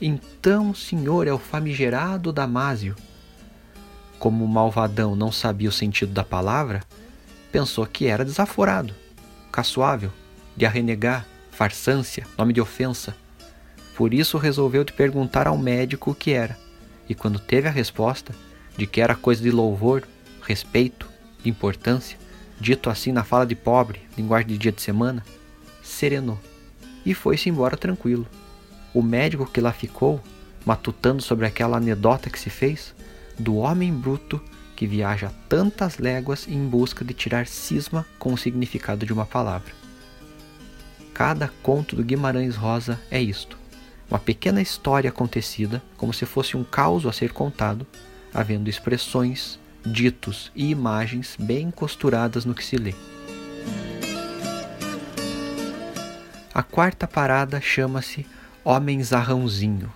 Então 0.00 0.70
o 0.70 0.74
senhor 0.74 1.26
é 1.26 1.32
o 1.32 1.36
famigerado 1.36 2.32
Damásio. 2.32 2.96
Como 4.18 4.42
o 4.42 4.48
malvadão 4.48 5.14
não 5.14 5.30
sabia 5.30 5.68
o 5.68 5.72
sentido 5.72 6.10
da 6.10 6.24
palavra, 6.24 6.80
pensou 7.52 7.84
que 7.84 8.06
era 8.06 8.24
desaforado, 8.24 8.94
caçoável, 9.52 10.10
de 10.56 10.64
arrenegar, 10.64 11.26
farsância, 11.50 12.26
nome 12.38 12.54
de 12.54 12.60
ofensa. 12.62 13.14
Por 13.94 14.14
isso 14.14 14.38
resolveu 14.38 14.86
te 14.86 14.94
perguntar 14.94 15.46
ao 15.46 15.58
médico 15.58 16.12
o 16.12 16.14
que 16.14 16.30
era. 16.30 16.56
e 17.06 17.14
quando 17.14 17.38
teve 17.38 17.68
a 17.68 17.72
resposta 17.72 18.34
de 18.74 18.86
que 18.86 19.02
era 19.02 19.14
coisa 19.14 19.42
de 19.42 19.50
louvor, 19.50 20.02
respeito, 20.40 21.06
importância, 21.44 22.16
dito 22.60 22.90
assim 22.90 23.10
na 23.10 23.24
fala 23.24 23.46
de 23.46 23.54
pobre, 23.54 24.02
linguagem 24.16 24.48
de 24.48 24.58
dia 24.58 24.72
de 24.72 24.82
semana, 24.82 25.24
serenou 25.82 26.38
e 27.04 27.14
foi-se 27.14 27.48
embora 27.48 27.76
tranquilo. 27.76 28.26
O 28.92 29.02
médico 29.02 29.46
que 29.46 29.60
lá 29.60 29.72
ficou, 29.72 30.20
matutando 30.64 31.22
sobre 31.22 31.46
aquela 31.46 31.78
anedota 31.78 32.28
que 32.28 32.38
se 32.38 32.50
fez, 32.50 32.94
do 33.38 33.56
homem 33.56 33.92
bruto 33.92 34.40
que 34.76 34.86
viaja 34.86 35.32
tantas 35.48 35.98
léguas 35.98 36.46
em 36.48 36.66
busca 36.66 37.04
de 37.04 37.14
tirar 37.14 37.46
cisma 37.46 38.06
com 38.18 38.32
o 38.32 38.38
significado 38.38 39.06
de 39.06 39.12
uma 39.12 39.26
palavra. 39.26 39.72
Cada 41.14 41.50
conto 41.62 41.94
do 41.96 42.04
Guimarães 42.04 42.56
Rosa 42.56 43.00
é 43.10 43.20
isto: 43.20 43.58
uma 44.10 44.18
pequena 44.18 44.60
história 44.60 45.10
acontecida, 45.10 45.82
como 45.96 46.12
se 46.12 46.26
fosse 46.26 46.56
um 46.56 46.64
caos 46.64 47.06
a 47.06 47.12
ser 47.12 47.32
contado, 47.32 47.86
havendo 48.32 48.70
expressões, 48.70 49.58
ditos 49.84 50.50
e 50.54 50.70
imagens 50.70 51.36
bem 51.38 51.70
costuradas 51.70 52.44
no 52.44 52.54
que 52.54 52.64
se 52.64 52.76
lê. 52.76 52.94
A 56.52 56.62
quarta 56.62 57.06
parada 57.06 57.60
chama-se 57.60 58.26
Homem 58.64 59.02
Zarrãozinho 59.02 59.92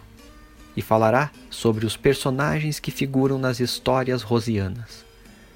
e 0.76 0.82
falará 0.82 1.30
sobre 1.50 1.84
os 1.84 1.96
personagens 1.96 2.80
que 2.80 2.90
figuram 2.90 3.38
nas 3.38 3.60
histórias 3.60 4.22
rosianas, 4.22 5.04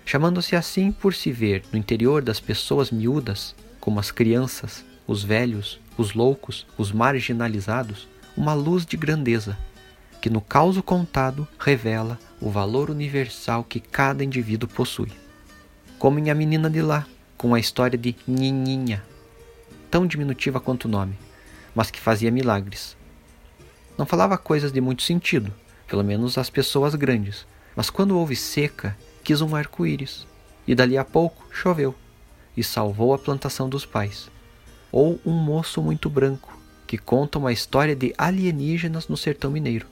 chamando-se 0.05 0.55
assim 0.55 0.93
por 0.93 1.15
se 1.15 1.33
ver 1.33 1.63
no 1.73 1.79
interior 1.79 2.23
das 2.23 2.41
pessoas 2.41 2.91
miúdas, 2.91 3.55
como 3.81 3.99
as 3.99 4.11
crianças, 4.11 4.85
os 5.07 5.25
velhos, 5.25 5.81
os 5.97 6.15
loucos, 6.15 6.67
os 6.77 6.93
marginalizados, 6.93 8.09
uma 8.37 8.55
luz 8.55 8.85
de 8.85 8.97
grandeza, 8.97 9.57
que 10.21 10.29
no 10.29 10.41
caos 10.41 10.79
contado 10.83 11.47
revela 11.59 12.19
o 12.41 12.51
valor 12.51 12.91
universal 12.91 13.65
que 13.65 13.81
cada 13.81 14.25
indivíduo 14.25 14.69
possui. 14.69 15.13
Como 15.99 16.19
em 16.19 16.31
A 16.31 16.35
Menina 16.35 16.71
de 16.71 16.81
Lá, 16.81 17.07
com 17.37 17.55
a 17.55 17.61
história 17.61 17.99
de 17.99 18.15
Nininha, 18.27 19.03
tão 19.91 20.07
diminutiva 20.07 20.61
quanto 20.61 20.85
o 20.85 20.89
nome, 20.89 21.19
mas 21.75 21.91
que 21.91 22.01
fazia 22.01 22.31
milagres, 22.31 22.97
não 23.99 24.07
falava 24.07 24.39
coisas 24.39 24.71
de 24.71 24.81
muito 24.81 25.03
sentido, 25.03 25.53
pelo 25.89 26.05
menos 26.05 26.39
às 26.39 26.49
pessoas 26.49 26.95
grandes, 26.95 27.45
mas 27.75 27.91
quando 27.91 28.17
houve 28.17 28.37
seca, 28.37 28.97
quis 29.25 29.41
um 29.41 29.57
arco-íris, 29.57 30.25
e 30.69 30.75
dali 30.75 30.97
a 30.97 31.05
pouco 31.05 31.45
choveu, 31.53 31.93
e 32.57 32.63
salvou 32.63 33.13
a 33.13 33.19
plantação 33.19 33.69
dos 33.69 33.85
pais. 33.85 34.31
Ou 34.93 35.21
um 35.27 35.33
moço 35.33 35.83
muito 35.83 36.09
branco, 36.09 36.57
que 36.87 36.97
conta 36.97 37.41
uma 37.41 37.53
história 37.53 37.97
de 37.97 38.15
alienígenas 38.17 39.09
no 39.09 39.17
sertão 39.17 39.51
mineiro. 39.51 39.87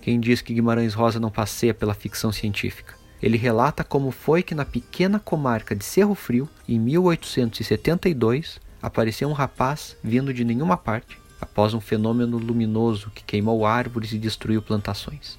Quem 0.00 0.18
diz 0.18 0.40
que 0.40 0.54
Guimarães 0.54 0.94
Rosa 0.94 1.20
não 1.20 1.30
passeia 1.30 1.74
pela 1.74 1.94
ficção 1.94 2.32
científica? 2.32 2.94
Ele 3.22 3.36
relata 3.36 3.84
como 3.84 4.10
foi 4.10 4.42
que 4.42 4.54
na 4.54 4.64
pequena 4.64 5.18
comarca 5.18 5.76
de 5.76 5.84
Cerro 5.84 6.14
Frio, 6.14 6.48
em 6.66 6.78
1872, 6.78 8.58
apareceu 8.80 9.28
um 9.28 9.34
rapaz 9.34 9.94
vindo 10.02 10.32
de 10.32 10.42
nenhuma 10.42 10.76
parte, 10.76 11.18
após 11.38 11.74
um 11.74 11.80
fenômeno 11.80 12.38
luminoso 12.38 13.10
que 13.14 13.24
queimou 13.24 13.66
árvores 13.66 14.12
e 14.12 14.18
destruiu 14.18 14.62
plantações. 14.62 15.38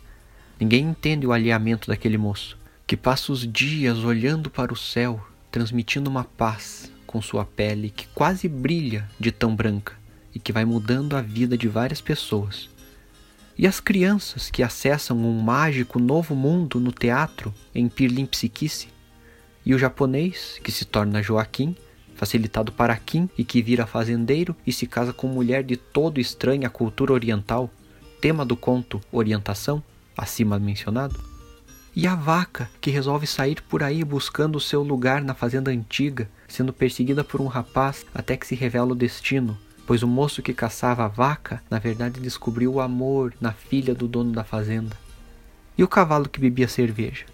Ninguém 0.60 0.86
entende 0.86 1.25
o 1.25 1.34
alinhamento 1.34 1.88
daquele 1.88 2.18
moço, 2.18 2.56
que 2.86 2.96
passa 2.96 3.32
os 3.32 3.51
dias 3.51 4.00
olhando 4.00 4.50
para 4.50 4.72
o 4.72 4.77
céu, 4.77 5.20
transmitindo 5.51 6.10
uma 6.10 6.24
paz 6.24 6.91
com 7.08 7.20
sua 7.20 7.44
pele 7.44 7.89
que 7.89 8.08
quase 8.10 8.48
brilha 8.48 9.10
de 9.20 9.32
tão 9.32 9.56
branca 9.56 9.94
e 10.34 10.39
que 10.39 10.53
vai 10.53 10.65
mudando 10.65 11.18
a 11.18 11.22
vida 11.22 11.58
de 11.58 11.68
várias 11.68 12.00
pessoas. 12.00 12.70
E 13.62 13.68
as 13.68 13.80
crianças 13.80 14.50
que 14.50 14.63
acessam 14.63 15.15
um 15.15 15.39
mágico 15.39 16.00
novo 16.00 16.34
mundo 16.34 16.80
no 16.80 16.91
teatro 16.91 17.53
em 17.75 17.88
Pirlim 17.88 18.25
Psiquice, 18.25 18.88
e 19.63 19.75
o 19.75 19.77
japonês 19.77 20.60
que 20.63 20.72
se 20.72 20.84
torna 20.84 21.22
Joaquim 21.22 21.75
facilitado 22.15 22.72
para 22.72 22.98
Kim 22.98 23.30
e 23.38 23.44
que 23.44 23.62
vira 23.62 23.86
fazendeiro 23.86 24.56
e 24.65 24.74
se 24.74 24.88
casa 24.88 25.13
com 25.13 25.27
mulher 25.27 25.63
de 25.63 25.77
todo 25.77 26.20
estranha 26.20 26.65
à 26.65 26.70
cultura 26.72 27.13
oriental, 27.13 27.70
tema 28.20 28.44
do 28.44 28.58
conto 28.58 29.00
Orientação, 29.12 29.84
acima 30.18 30.58
mencionado. 30.58 31.24
E 31.96 32.08
a 32.08 32.15
vaca, 32.15 32.68
que 32.82 32.89
resolve 32.89 33.27
sair 33.27 33.62
por 33.62 33.84
aí 33.84 34.03
buscando 34.03 34.56
o 34.56 34.60
seu 34.62 34.82
lugar 34.82 35.22
na 35.22 35.36
fazenda 35.36 35.70
antiga, 35.70 36.27
sendo 36.48 36.74
perseguida 36.74 37.24
por 37.24 37.39
um 37.39 37.48
rapaz 37.48 38.08
até 38.12 38.36
que 38.36 38.48
se 38.48 38.56
revela 38.56 38.94
o 38.94 38.96
destino, 38.96 39.56
pois 39.92 40.04
o 40.04 40.08
moço 40.08 40.42
que 40.42 40.54
caçava 40.54 41.04
a 41.04 41.10
vaca, 41.10 41.62
na 41.70 41.78
verdade 41.78 42.22
descobriu 42.22 42.76
o 42.76 42.80
amor 42.80 43.34
na 43.42 43.52
filha 43.52 43.94
do 43.94 44.08
dono 44.08 44.32
da 44.32 44.42
fazenda. 44.42 44.96
E 45.78 45.84
o 45.84 45.88
cavalo 45.90 46.30
que 46.30 46.40
bebia 46.40 46.70
cerveja? 46.70 47.26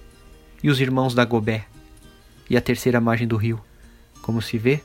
E 0.63 0.67
os 0.67 0.81
irmãos 0.81 1.13
da 1.13 1.23
Gobé? 1.23 1.67
E 2.49 2.57
a 2.57 2.61
terceira 2.61 2.99
margem 2.99 3.27
do 3.27 3.37
rio? 3.37 3.61
Como 4.23 4.41
se 4.41 4.57
vê, 4.57 4.81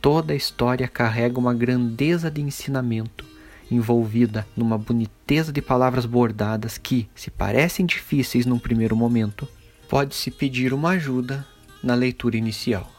toda 0.00 0.32
a 0.32 0.36
história 0.36 0.88
carrega 0.88 1.38
uma 1.38 1.52
grandeza 1.52 2.30
de 2.30 2.40
ensinamento, 2.40 3.26
envolvida 3.70 4.46
numa 4.56 4.78
boniteza 4.78 5.52
de 5.52 5.60
palavras 5.60 6.06
bordadas 6.06 6.78
que, 6.78 7.10
se 7.14 7.30
parecem 7.30 7.84
difíceis 7.84 8.46
num 8.46 8.58
primeiro 8.58 8.96
momento, 8.96 9.46
pode-se 9.86 10.30
pedir 10.30 10.72
uma 10.72 10.92
ajuda 10.92 11.46
na 11.84 11.94
leitura 11.94 12.38
inicial. 12.38 12.90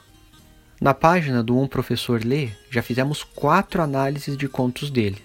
Na 0.83 0.93
página 0.93 1.41
do 1.41 1.57
Um 1.57 1.65
Professor 1.65 2.21
Lê, 2.25 2.49
já 2.69 2.83
fizemos 2.83 3.23
quatro 3.23 3.81
análises 3.81 4.35
de 4.35 4.49
contos 4.49 4.91
dele. 4.91 5.23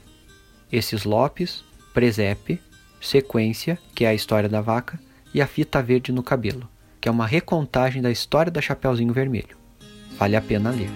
Esses 0.70 1.02
Lopes, 1.02 1.64
Presepe, 1.92 2.62
Sequência, 3.00 3.76
que 3.92 4.04
é 4.04 4.08
a 4.08 4.14
história 4.14 4.48
da 4.48 4.60
vaca, 4.60 5.00
e 5.34 5.42
a 5.42 5.48
fita 5.48 5.82
verde 5.82 6.12
no 6.12 6.22
cabelo, 6.22 6.68
que 7.00 7.08
é 7.08 7.10
uma 7.10 7.26
recontagem 7.26 8.00
da 8.00 8.08
história 8.08 8.52
da 8.52 8.60
Chapeuzinho 8.60 9.12
Vermelho. 9.12 9.56
Vale 10.16 10.36
a 10.36 10.40
pena 10.40 10.70
ler. 10.70 10.90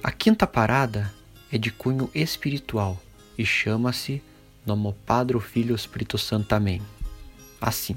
A 0.00 0.12
quinta 0.12 0.46
parada 0.46 1.12
é 1.50 1.58
de 1.58 1.72
cunho 1.72 2.08
espiritual 2.14 2.96
e 3.36 3.44
chama-se 3.44 4.22
Nomo 4.64 4.94
Padre 5.04 5.40
Filho 5.40 5.74
Espírito 5.74 6.16
Santo 6.16 6.52
Amém. 6.52 6.80
Assim, 7.60 7.96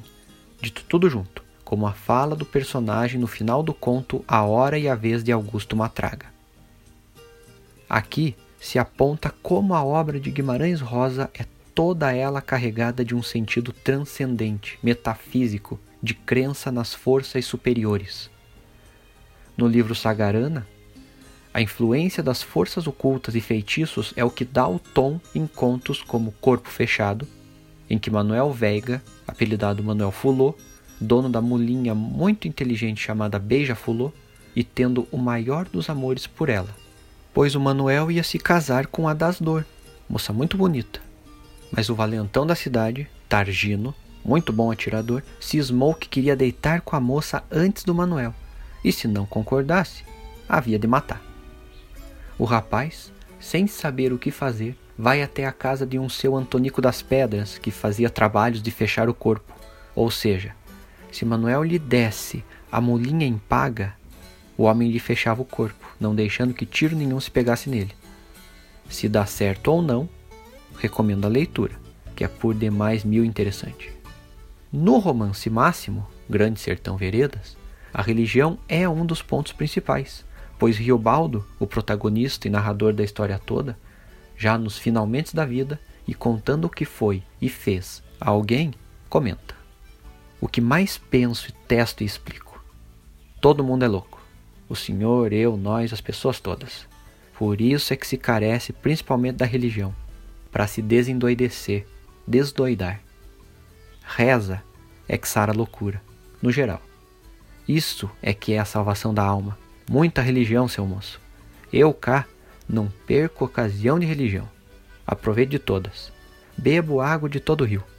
dito 0.60 0.84
tudo 0.90 1.08
junto, 1.08 1.43
como 1.64 1.88
a 1.88 1.94
fala 1.94 2.36
do 2.36 2.46
personagem 2.46 3.20
no 3.20 3.28
final 3.28 3.64
do 3.64 3.74
conto 3.74 4.24
A 4.28 4.44
Hora 4.44 4.78
e 4.78 4.88
a 4.88 4.96
Vez 4.96 5.24
de 5.24 5.32
Augusto 5.32 5.76
Matraga. 5.76 6.28
Aqui 7.90 8.36
se 8.60 8.80
aponta 8.80 9.34
como 9.42 9.74
a 9.74 9.84
obra 9.84 10.20
de 10.20 10.32
Guimarães 10.32 10.82
Rosa 10.82 11.30
é 11.34 11.46
toda 11.76 12.14
ela 12.14 12.42
carregada 12.42 13.04
de 13.04 13.16
um 13.16 13.24
sentido 13.24 13.72
transcendente, 13.72 14.78
metafísico, 14.82 15.80
de 16.02 16.14
crença 16.14 16.72
nas 16.72 16.94
forças 16.94 17.46
superiores, 17.46 18.30
no 19.56 19.68
livro 19.68 19.94
Sagarana, 19.94 20.68
a 21.54 21.62
influência 21.62 22.24
das 22.24 22.42
forças 22.42 22.88
ocultas 22.88 23.36
e 23.36 23.42
feitiços 23.42 24.12
é 24.16 24.26
o 24.26 24.32
que 24.32 24.44
dá 24.44 24.68
o 24.68 24.80
tom 24.80 25.22
em 25.36 25.46
contos 25.46 26.02
como 26.02 26.32
Corpo 26.42 26.68
Fechado, 26.68 27.28
em 27.88 28.00
que 28.00 28.10
Manuel 28.10 28.52
Veiga, 28.52 29.04
apelidado 29.28 29.84
Manuel 29.84 30.12
Fulô, 30.12 30.56
dono 31.04 31.30
da 31.30 31.42
mulinha 31.42 31.94
muito 31.94 32.48
inteligente 32.48 33.02
chamada 33.02 33.38
Beija 33.38 33.76
Fulô, 33.76 34.12
e 34.56 34.64
tendo 34.64 35.08
o 35.12 35.18
maior 35.18 35.66
dos 35.66 35.90
amores 35.90 36.28
por 36.28 36.48
ela, 36.48 36.70
pois 37.34 37.56
o 37.56 37.60
Manuel 37.60 38.12
ia 38.12 38.24
se 38.24 38.38
casar 38.38 38.88
com 38.88 39.08
a 39.08 39.14
das 39.14 39.42
Dor, 39.42 39.66
moça 40.08 40.32
muito 40.32 40.58
bonita. 40.58 41.02
Mas 41.72 41.90
o 41.90 41.96
valentão 41.96 42.46
da 42.46 42.56
cidade, 42.56 43.08
Targino, 43.28 43.96
muito 44.24 44.54
bom 44.54 44.72
atirador, 44.72 45.24
cismou 45.40 45.94
que 45.96 46.08
queria 46.08 46.36
deitar 46.36 46.82
com 46.82 46.96
a 46.96 47.00
moça 47.00 47.44
antes 47.52 47.84
do 47.84 47.96
Manuel 47.96 48.34
e 48.84 48.92
se 48.92 49.08
não 49.08 49.26
concordasse, 49.26 50.04
havia 50.48 50.78
de 50.78 50.88
matar. 50.88 51.22
O 52.38 52.44
rapaz, 52.44 53.12
sem 53.40 53.66
saber 53.66 54.12
o 54.12 54.18
que 54.18 54.30
fazer, 54.30 54.78
vai 54.98 55.24
até 55.24 55.46
a 55.46 55.52
casa 55.52 55.86
de 55.86 55.98
um 55.98 56.10
seu 56.10 56.36
Antonico 56.36 56.82
das 56.82 57.02
Pedras, 57.02 57.58
que 57.58 57.72
fazia 57.72 58.10
trabalhos 58.10 58.62
de 58.62 58.70
fechar 58.72 59.08
o 59.08 59.14
corpo. 59.14 59.54
Ou 59.96 60.12
seja, 60.12 60.54
se 61.14 61.24
Manuel 61.26 61.64
lhe 61.64 61.78
desse 61.78 62.44
a 62.72 62.82
molinha 62.82 63.26
em 63.26 63.38
paga, 63.38 63.96
o 64.58 64.64
homem 64.64 64.92
lhe 64.92 65.00
fechava 65.00 65.42
o 65.42 65.46
corpo, 65.46 65.88
não 66.00 66.16
deixando 66.16 66.54
que 66.54 66.66
tiro 66.66 66.96
nenhum 66.96 67.20
se 67.20 67.30
pegasse 67.30 67.70
nele. 67.70 67.94
Se 68.90 69.08
dá 69.08 69.26
certo 69.26 69.68
ou 69.70 69.82
não, 69.82 70.10
recomendo 70.78 71.26
a 71.26 71.30
leitura, 71.30 71.74
que 72.16 72.24
é 72.24 72.28
por 72.28 72.54
demais 72.56 73.04
mil 73.04 73.24
interessante. 73.24 73.92
No 74.72 74.98
romance 74.98 75.50
máximo, 75.50 76.08
Grande 76.28 76.60
Sertão 76.60 76.98
Veredas, 76.98 77.56
a 77.94 78.02
religião 78.02 78.58
é 78.68 78.90
um 78.90 79.06
dos 79.06 79.22
pontos 79.22 79.52
principais, 79.52 80.26
pois 80.58 80.78
Riobaldo, 80.78 81.46
o 81.60 81.68
protagonista 81.68 82.48
e 82.48 82.52
narrador 82.52 82.92
da 82.92 83.04
história 83.04 83.38
toda, 83.38 83.78
já 84.36 84.58
nos 84.58 84.80
finalmente 84.80 85.36
da 85.36 85.46
vida 85.46 85.80
e 86.08 86.14
contando 86.16 86.66
o 86.66 86.70
que 86.70 86.86
foi 86.86 87.22
e 87.40 87.50
fez 87.50 88.02
a 88.20 88.32
alguém, 88.32 88.74
comenta: 89.10 89.63
O 90.44 90.48
que 90.50 90.60
mais 90.60 90.98
penso, 90.98 91.54
testo 91.70 92.04
e 92.04 92.06
explico. 92.06 92.62
Todo 93.40 93.64
mundo 93.64 93.86
é 93.86 93.88
louco. 93.88 94.22
O 94.68 94.76
senhor, 94.76 95.32
eu, 95.32 95.56
nós, 95.56 95.94
as 95.94 96.02
pessoas 96.02 96.42
todas. 96.42 96.86
Por 97.38 97.62
isso 97.62 97.94
é 97.94 97.96
que 97.96 98.06
se 98.06 98.18
carece 98.18 98.74
principalmente 98.74 99.38
da 99.38 99.46
religião, 99.46 99.96
para 100.52 100.68
se 100.68 100.82
desendoidecer, 100.82 101.88
desdoidar, 102.28 103.00
reza 104.06 104.62
é 105.08 105.18
que 105.18 105.30
sara 105.30 105.54
a 105.54 105.56
loucura, 105.56 106.02
no 106.42 106.52
geral. 106.52 106.82
Isso 107.66 108.12
é 108.22 108.34
que 108.34 108.52
é 108.52 108.60
a 108.60 108.66
salvação 108.66 109.14
da 109.14 109.24
alma. 109.24 109.58
Muita 109.90 110.22
religião, 110.22 110.68
seu 110.68 110.86
moço. 110.86 111.22
Eu 111.72 111.94
cá 111.94 112.28
não 112.68 112.92
perco 113.08 113.46
ocasião 113.46 113.98
de 113.98 114.06
religião. 114.06 114.50
Aproveito 115.08 115.52
de 115.52 115.60
todas. 115.60 116.12
Bebo 116.58 117.00
água 117.00 117.30
de 117.30 117.40
todo 117.40 117.62
o 117.62 117.66
rio. 117.66 117.93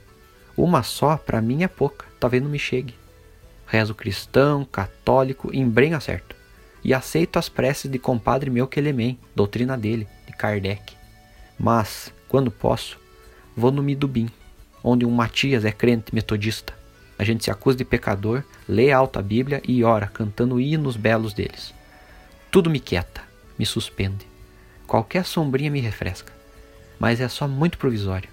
Uma 0.57 0.83
só, 0.83 1.17
para 1.17 1.41
mim, 1.41 1.63
é 1.63 1.67
pouca. 1.67 2.05
Talvez 2.19 2.41
não 2.41 2.49
me 2.49 2.59
chegue. 2.59 2.95
Rezo 3.67 3.93
cristão, 3.93 4.63
católico, 4.63 5.49
embrenho 5.53 5.99
certo. 5.99 6.35
E 6.83 6.93
aceito 6.93 7.37
as 7.37 7.49
preces 7.49 7.89
de 7.91 7.97
compadre 7.97 8.49
meu 8.49 8.67
Quelemen, 8.67 9.19
doutrina 9.35 9.77
dele, 9.77 10.07
de 10.25 10.33
Kardec. 10.33 10.95
Mas, 11.59 12.13
quando 12.29 12.51
posso, 12.51 12.99
vou 13.55 13.71
no 13.71 13.81
Midubim, 13.81 14.29
onde 14.83 15.05
um 15.05 15.11
Matias 15.11 15.65
é 15.65 15.71
crente 15.71 16.13
metodista. 16.13 16.73
A 17.17 17.23
gente 17.23 17.43
se 17.43 17.51
acusa 17.51 17.77
de 17.77 17.85
pecador, 17.85 18.43
lê 18.67 18.91
alta 18.91 19.21
Bíblia 19.21 19.61
e 19.67 19.83
ora, 19.83 20.07
cantando 20.07 20.59
hinos 20.59 20.95
belos 20.95 21.33
deles. 21.33 21.73
Tudo 22.51 22.69
me 22.69 22.79
quieta, 22.79 23.21
me 23.57 23.65
suspende. 23.65 24.27
Qualquer 24.85 25.25
sombrinha 25.25 25.71
me 25.71 25.79
refresca. 25.79 26.31
Mas 26.99 27.19
é 27.19 27.27
só 27.27 27.47
muito 27.47 27.77
provisório. 27.77 28.29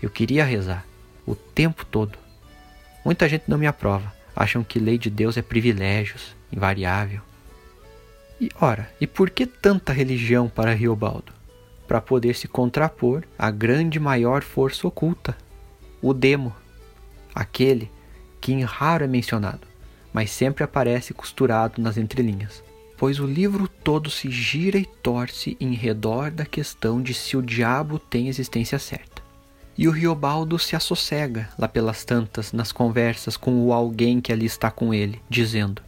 Eu 0.00 0.08
queria 0.08 0.44
rezar, 0.44 0.86
o 1.26 1.34
tempo 1.34 1.84
todo. 1.84 2.18
Muita 3.04 3.28
gente 3.28 3.44
não 3.48 3.58
me 3.58 3.66
aprova, 3.66 4.12
acham 4.34 4.62
que 4.62 4.78
lei 4.78 4.98
de 4.98 5.10
Deus 5.10 5.36
é 5.36 5.42
privilégios, 5.42 6.34
invariável. 6.52 7.20
E 8.40 8.50
ora, 8.60 8.90
e 9.00 9.06
por 9.06 9.30
que 9.30 9.46
tanta 9.46 9.92
religião 9.92 10.48
para 10.48 10.74
Riobaldo? 10.74 11.32
Para 11.86 12.00
poder 12.00 12.34
se 12.34 12.48
contrapor 12.48 13.24
à 13.38 13.50
grande 13.50 14.00
maior 14.00 14.42
força 14.42 14.86
oculta, 14.86 15.36
o 16.00 16.12
demo, 16.12 16.54
aquele 17.34 17.90
que 18.40 18.52
em 18.52 18.62
raro 18.62 19.04
é 19.04 19.06
mencionado, 19.06 19.66
mas 20.12 20.30
sempre 20.30 20.64
aparece 20.64 21.14
costurado 21.14 21.80
nas 21.80 21.96
entrelinhas, 21.96 22.62
pois 22.96 23.20
o 23.20 23.26
livro 23.26 23.68
todo 23.68 24.10
se 24.10 24.30
gira 24.30 24.78
e 24.78 24.84
torce 24.84 25.56
em 25.60 25.74
redor 25.74 26.30
da 26.30 26.44
questão 26.44 27.00
de 27.00 27.14
se 27.14 27.36
o 27.36 27.42
diabo 27.42 27.98
tem 27.98 28.28
existência 28.28 28.78
certa. 28.78 29.11
E 29.76 29.88
o 29.88 29.90
Riobaldo 29.90 30.58
se 30.58 30.76
assossega 30.76 31.48
lá 31.58 31.66
pelas 31.66 32.04
tantas 32.04 32.52
nas 32.52 32.72
conversas 32.72 33.36
com 33.36 33.64
o 33.64 33.72
alguém 33.72 34.20
que 34.20 34.32
ali 34.32 34.44
está 34.44 34.70
com 34.70 34.92
ele, 34.92 35.20
dizendo: 35.30 35.82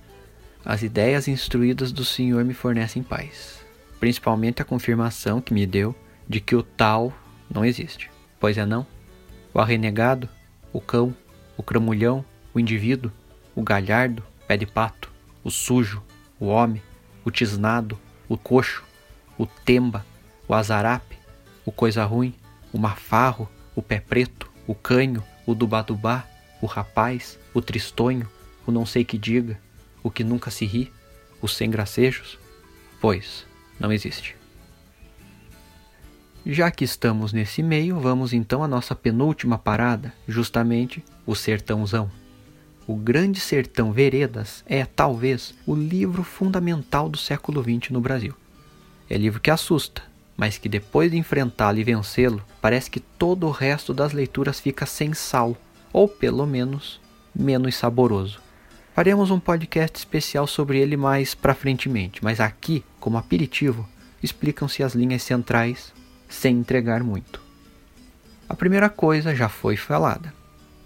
As 0.64 0.82
ideias 0.82 1.28
instruídas 1.28 1.92
do 1.92 2.04
Senhor 2.04 2.44
me 2.44 2.54
fornecem 2.54 3.02
paz, 3.02 3.64
principalmente 4.00 4.62
a 4.62 4.64
confirmação 4.64 5.40
que 5.40 5.52
me 5.52 5.66
deu 5.66 5.94
de 6.26 6.40
que 6.40 6.56
o 6.56 6.62
tal 6.62 7.12
não 7.52 7.64
existe. 7.64 8.10
Pois 8.40 8.56
é 8.56 8.64
não? 8.64 8.86
O 9.52 9.60
arrenegado, 9.60 10.28
o 10.72 10.80
cão, 10.80 11.14
o 11.56 11.62
cramulhão, 11.62 12.24
o 12.54 12.60
indivíduo, 12.60 13.12
o 13.54 13.62
galhardo, 13.62 14.22
pé 14.48 14.56
de 14.56 14.66
pato, 14.66 15.12
o 15.42 15.50
sujo, 15.50 16.02
o 16.40 16.46
homem, 16.46 16.82
o 17.24 17.30
tisnado, 17.30 17.98
o 18.28 18.36
coxo, 18.36 18.82
o 19.38 19.46
temba, 19.46 20.04
o 20.48 20.54
azarape, 20.54 21.18
o 21.64 21.70
coisa 21.70 22.04
ruim, 22.04 22.34
o 22.72 22.78
mafarro, 22.78 23.48
o 23.74 23.82
pé 23.82 24.00
preto, 24.00 24.50
o 24.66 24.74
canho, 24.74 25.22
o 25.46 25.54
dubá-dubá, 25.54 26.26
o 26.60 26.66
rapaz, 26.66 27.38
o 27.52 27.60
tristonho, 27.60 28.28
o 28.66 28.72
não 28.72 28.86
sei 28.86 29.04
que 29.04 29.18
diga, 29.18 29.58
o 30.02 30.10
que 30.10 30.24
nunca 30.24 30.50
se 30.50 30.64
ri, 30.64 30.92
os 31.40 31.56
sem 31.56 31.70
gracejos? 31.70 32.38
Pois, 33.00 33.46
não 33.78 33.92
existe. 33.92 34.36
Já 36.46 36.70
que 36.70 36.84
estamos 36.84 37.32
nesse 37.32 37.62
meio, 37.62 37.98
vamos 37.98 38.32
então 38.34 38.62
à 38.62 38.68
nossa 38.68 38.94
penúltima 38.94 39.56
parada, 39.56 40.12
justamente 40.28 41.02
o 41.26 41.34
Sertãozão. 41.34 42.10
O 42.86 42.94
Grande 42.96 43.40
Sertão 43.40 43.92
Veredas 43.92 44.62
é, 44.66 44.84
talvez, 44.84 45.54
o 45.66 45.74
livro 45.74 46.22
fundamental 46.22 47.08
do 47.08 47.16
século 47.16 47.62
XX 47.62 47.90
no 47.90 48.00
Brasil. 48.00 48.34
É 49.08 49.16
livro 49.16 49.40
que 49.40 49.50
assusta, 49.50 50.02
mas 50.36 50.58
que 50.58 50.68
depois 50.68 51.10
de 51.10 51.16
enfrentá-lo 51.16 51.78
e 51.78 51.84
vencê-lo, 51.84 52.42
parece 52.60 52.90
que 52.90 53.00
todo 53.00 53.46
o 53.46 53.50
resto 53.50 53.94
das 53.94 54.12
leituras 54.12 54.60
fica 54.60 54.86
sem 54.86 55.14
sal, 55.14 55.56
ou 55.92 56.08
pelo 56.08 56.46
menos 56.46 57.00
menos 57.34 57.74
saboroso. 57.74 58.40
Faremos 58.94 59.30
um 59.30 59.40
podcast 59.40 59.98
especial 59.98 60.46
sobre 60.46 60.78
ele 60.78 60.96
mais 60.96 61.34
pra 61.34 61.54
frentemente, 61.54 62.22
mas 62.22 62.38
aqui, 62.38 62.84
como 63.00 63.18
aperitivo, 63.18 63.88
explicam-se 64.22 64.82
as 64.82 64.94
linhas 64.94 65.22
centrais 65.22 65.92
sem 66.28 66.58
entregar 66.58 67.02
muito. 67.02 67.42
A 68.48 68.54
primeira 68.54 68.88
coisa 68.88 69.34
já 69.34 69.48
foi 69.48 69.76
falada. 69.76 70.32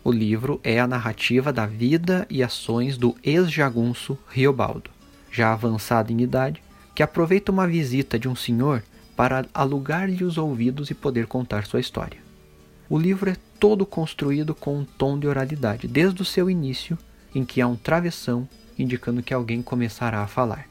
O 0.03 0.11
livro 0.11 0.59
é 0.65 0.81
a 0.81 0.87
narrativa 0.87 1.53
da 1.53 1.67
vida 1.67 2.27
e 2.31 2.43
ações 2.43 2.97
do 2.97 3.15
ex-jagunço 3.23 4.19
Riobaldo, 4.31 4.91
já 5.31 5.53
avançado 5.53 6.11
em 6.11 6.23
idade, 6.23 6.63
que 6.95 7.03
aproveita 7.03 7.53
uma 7.53 7.67
visita 7.67 8.19
de 8.19 8.27
um 8.27 8.35
senhor 8.35 8.83
para 9.19 9.47
alugar-lhe 9.53 10.23
os 10.23 10.39
ouvidos 10.39 10.93
e 10.93 10.95
poder 10.95 11.27
contar 11.27 11.67
sua 11.67 11.81
história. 11.81 12.21
O 12.89 12.97
livro 12.97 13.29
é 13.29 13.35
todo 13.59 13.85
construído 13.85 14.55
com 14.55 14.79
um 14.79 14.85
tom 14.85 15.19
de 15.19 15.27
oralidade, 15.27 15.89
desde 15.89 16.23
o 16.23 16.25
seu 16.25 16.49
início, 16.49 16.97
em 17.35 17.45
que 17.45 17.61
há 17.61 17.67
um 17.67 17.75
travessão 17.75 18.49
indicando 18.79 19.21
que 19.21 19.35
alguém 19.35 19.61
começará 19.61 20.21
a 20.21 20.29
falar. 20.29 20.69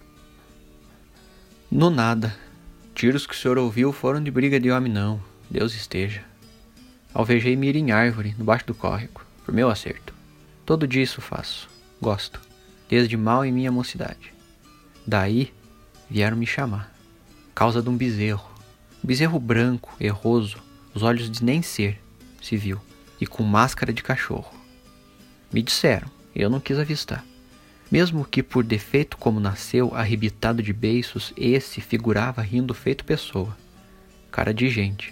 No 1.69 1.89
nada, 1.89 2.33
tiros 2.95 3.27
que 3.27 3.33
o 3.33 3.37
senhor 3.37 3.57
ouviu 3.57 3.91
foram 3.91 4.23
de 4.23 4.31
briga 4.31 4.57
de 4.61 4.71
homem 4.71 4.93
não, 4.93 5.19
Deus 5.51 5.75
esteja. 5.75 6.23
Alvejei 7.13 7.53
mira 7.53 7.77
em 7.77 7.91
árvore, 7.91 8.33
no 8.37 8.45
baixo 8.45 8.67
do 8.67 8.73
córrego, 8.73 9.25
por 9.43 9.53
meu 9.53 9.69
acerto. 9.69 10.13
Todo 10.65 10.87
dia 10.87 11.03
isso 11.03 11.19
faço, 11.19 11.67
gosto, 12.01 12.39
desde 12.87 13.17
mal 13.17 13.43
em 13.43 13.51
minha 13.51 13.73
mocidade. 13.73 14.33
Daí 15.05 15.53
vieram 16.09 16.37
me 16.37 16.47
chamar 16.47 16.96
causa 17.57 17.81
de 17.81 17.89
um 17.89 17.97
bezerro. 17.97 18.47
Um 19.03 19.07
bezerro 19.07 19.39
branco, 19.39 19.91
erroso, 19.99 20.57
os 20.93 21.01
olhos 21.01 21.27
de 21.27 21.43
nem 21.43 21.63
ser, 21.63 21.99
se 22.39 22.55
viu, 22.55 22.79
e 23.19 23.25
com 23.25 23.41
máscara 23.41 23.91
de 23.91 24.03
cachorro. 24.03 24.53
Me 25.51 25.63
disseram, 25.63 26.07
eu 26.35 26.51
não 26.51 26.59
quis 26.59 26.77
avistar. 26.77 27.25
Mesmo 27.89 28.23
que 28.23 28.43
por 28.43 28.63
defeito 28.63 29.17
como 29.17 29.39
nasceu, 29.39 29.95
arrebitado 29.95 30.61
de 30.61 30.71
beiços, 30.71 31.33
esse 31.35 31.81
figurava 31.81 32.43
rindo 32.43 32.75
feito 32.75 33.03
pessoa. 33.03 33.57
Cara 34.29 34.53
de 34.53 34.69
gente, 34.69 35.11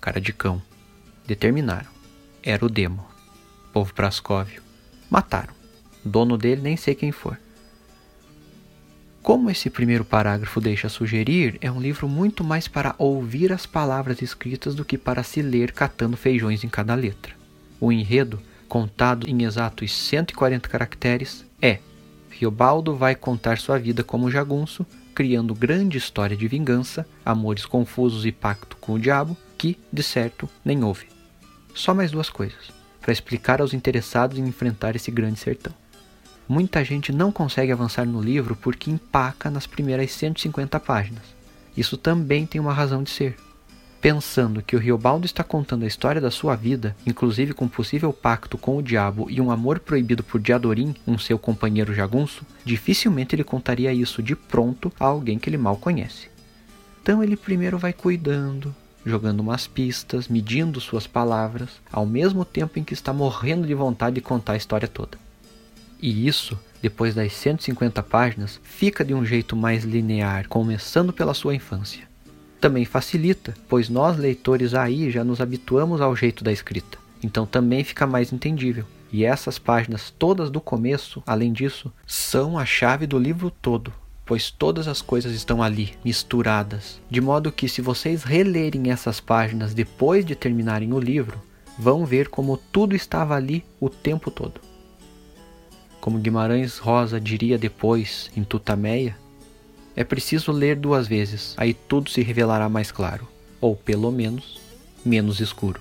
cara 0.00 0.20
de 0.20 0.32
cão. 0.32 0.62
Determinaram. 1.26 1.90
Era 2.40 2.64
o 2.64 2.70
demo. 2.70 3.04
Povo 3.72 3.92
Prascóvio. 3.92 4.62
Mataram. 5.10 5.54
Dono 6.04 6.38
dele 6.38 6.60
nem 6.62 6.76
sei 6.76 6.94
quem 6.94 7.10
for. 7.10 7.36
Como 9.22 9.50
esse 9.50 9.68
primeiro 9.68 10.04
parágrafo 10.04 10.60
deixa 10.60 10.88
sugerir, 10.88 11.58
é 11.60 11.70
um 11.70 11.80
livro 11.80 12.08
muito 12.08 12.42
mais 12.42 12.66
para 12.66 12.94
ouvir 12.96 13.52
as 13.52 13.66
palavras 13.66 14.22
escritas 14.22 14.74
do 14.74 14.84
que 14.84 14.96
para 14.96 15.22
se 15.22 15.42
ler 15.42 15.72
catando 15.72 16.16
feijões 16.16 16.64
em 16.64 16.68
cada 16.68 16.94
letra. 16.94 17.34
O 17.78 17.92
enredo, 17.92 18.40
contado 18.66 19.28
em 19.28 19.42
exatos 19.44 19.92
140 19.94 20.68
caracteres, 20.68 21.44
é: 21.60 21.80
Riobaldo 22.30 22.96
vai 22.96 23.14
contar 23.14 23.58
sua 23.58 23.78
vida 23.78 24.02
como 24.02 24.30
jagunço, 24.30 24.86
criando 25.14 25.54
grande 25.54 25.98
história 25.98 26.36
de 26.36 26.48
vingança, 26.48 27.06
amores 27.24 27.66
confusos 27.66 28.24
e 28.24 28.32
pacto 28.32 28.76
com 28.78 28.94
o 28.94 28.98
diabo, 28.98 29.36
que, 29.58 29.78
de 29.92 30.02
certo, 30.02 30.48
nem 30.64 30.82
houve. 30.82 31.06
Só 31.74 31.92
mais 31.92 32.10
duas 32.10 32.30
coisas, 32.30 32.72
para 33.02 33.12
explicar 33.12 33.60
aos 33.60 33.74
interessados 33.74 34.38
em 34.38 34.46
enfrentar 34.46 34.96
esse 34.96 35.10
grande 35.10 35.38
sertão. 35.38 35.74
Muita 36.50 36.84
gente 36.84 37.12
não 37.12 37.30
consegue 37.30 37.70
avançar 37.70 38.04
no 38.04 38.20
livro 38.20 38.56
porque 38.56 38.90
empaca 38.90 39.48
nas 39.48 39.68
primeiras 39.68 40.10
150 40.10 40.80
páginas. 40.80 41.22
Isso 41.76 41.96
também 41.96 42.44
tem 42.44 42.60
uma 42.60 42.72
razão 42.72 43.04
de 43.04 43.10
ser. 43.10 43.36
Pensando 44.00 44.60
que 44.60 44.74
o 44.74 44.78
Riobaldo 44.80 45.24
está 45.24 45.44
contando 45.44 45.84
a 45.84 45.86
história 45.86 46.20
da 46.20 46.28
sua 46.28 46.56
vida, 46.56 46.96
inclusive 47.06 47.54
com 47.54 47.66
um 47.66 47.68
possível 47.68 48.12
pacto 48.12 48.58
com 48.58 48.76
o 48.76 48.82
diabo 48.82 49.30
e 49.30 49.40
um 49.40 49.52
amor 49.52 49.78
proibido 49.78 50.24
por 50.24 50.40
Diadorim, 50.40 50.92
um 51.06 51.16
seu 51.16 51.38
companheiro 51.38 51.94
jagunço, 51.94 52.44
dificilmente 52.64 53.32
ele 53.32 53.44
contaria 53.44 53.92
isso 53.92 54.20
de 54.20 54.34
pronto 54.34 54.92
a 54.98 55.04
alguém 55.04 55.38
que 55.38 55.48
ele 55.48 55.56
mal 55.56 55.76
conhece. 55.76 56.28
Então 57.00 57.22
ele 57.22 57.36
primeiro 57.36 57.78
vai 57.78 57.92
cuidando, 57.92 58.74
jogando 59.06 59.38
umas 59.38 59.68
pistas, 59.68 60.26
medindo 60.26 60.80
suas 60.80 61.06
palavras, 61.06 61.68
ao 61.92 62.04
mesmo 62.04 62.44
tempo 62.44 62.76
em 62.76 62.82
que 62.82 62.92
está 62.92 63.12
morrendo 63.12 63.68
de 63.68 63.74
vontade 63.74 64.16
de 64.16 64.20
contar 64.20 64.54
a 64.54 64.56
história 64.56 64.88
toda. 64.88 65.29
E 66.02 66.26
isso, 66.26 66.58
depois 66.80 67.14
das 67.14 67.32
150 67.34 68.02
páginas, 68.02 68.58
fica 68.62 69.04
de 69.04 69.12
um 69.12 69.24
jeito 69.24 69.54
mais 69.54 69.84
linear, 69.84 70.48
começando 70.48 71.12
pela 71.12 71.34
sua 71.34 71.54
infância. 71.54 72.08
Também 72.60 72.84
facilita, 72.84 73.54
pois 73.68 73.88
nós 73.88 74.16
leitores 74.16 74.74
aí 74.74 75.10
já 75.10 75.22
nos 75.22 75.40
habituamos 75.40 76.00
ao 76.00 76.16
jeito 76.16 76.42
da 76.42 76.52
escrita, 76.52 76.98
então 77.22 77.46
também 77.46 77.84
fica 77.84 78.06
mais 78.06 78.32
entendível. 78.32 78.84
E 79.12 79.24
essas 79.24 79.58
páginas 79.58 80.10
todas 80.16 80.50
do 80.50 80.60
começo, 80.60 81.22
além 81.26 81.52
disso, 81.52 81.92
são 82.06 82.58
a 82.58 82.64
chave 82.64 83.06
do 83.06 83.18
livro 83.18 83.50
todo, 83.50 83.92
pois 84.24 84.50
todas 84.50 84.86
as 84.86 85.02
coisas 85.02 85.32
estão 85.32 85.62
ali, 85.62 85.94
misturadas, 86.04 87.00
de 87.10 87.20
modo 87.20 87.50
que 87.50 87.68
se 87.68 87.82
vocês 87.82 88.22
relerem 88.22 88.90
essas 88.90 89.20
páginas 89.20 89.74
depois 89.74 90.24
de 90.24 90.34
terminarem 90.34 90.92
o 90.92 91.00
livro, 91.00 91.42
vão 91.78 92.06
ver 92.06 92.28
como 92.28 92.56
tudo 92.56 92.94
estava 92.94 93.34
ali 93.34 93.64
o 93.80 93.88
tempo 93.88 94.30
todo. 94.30 94.69
Como 96.00 96.18
Guimarães 96.18 96.78
Rosa 96.78 97.20
diria 97.20 97.58
depois 97.58 98.30
em 98.36 98.42
Tutameia, 98.42 99.16
é 99.94 100.02
preciso 100.02 100.50
ler 100.50 100.76
duas 100.76 101.06
vezes, 101.06 101.54
aí 101.56 101.74
tudo 101.74 102.08
se 102.08 102.22
revelará 102.22 102.68
mais 102.68 102.90
claro, 102.90 103.28
ou 103.60 103.76
pelo 103.76 104.10
menos 104.10 104.58
menos 105.04 105.40
escuro. 105.40 105.80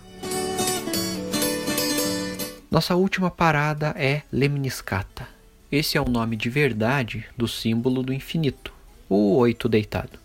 Nossa 2.72 2.96
última 2.96 3.32
parada 3.32 3.94
é 3.98 4.22
Lemniscata. 4.32 5.28
Esse 5.72 5.98
é 5.98 6.02
o 6.02 6.10
nome 6.10 6.36
de 6.36 6.50
verdade 6.50 7.26
do 7.38 7.48
símbolo 7.48 8.04
do 8.04 8.14
infinito, 8.14 8.74
o 9.08 9.36
oito 9.38 9.68
deitado. 9.68 10.20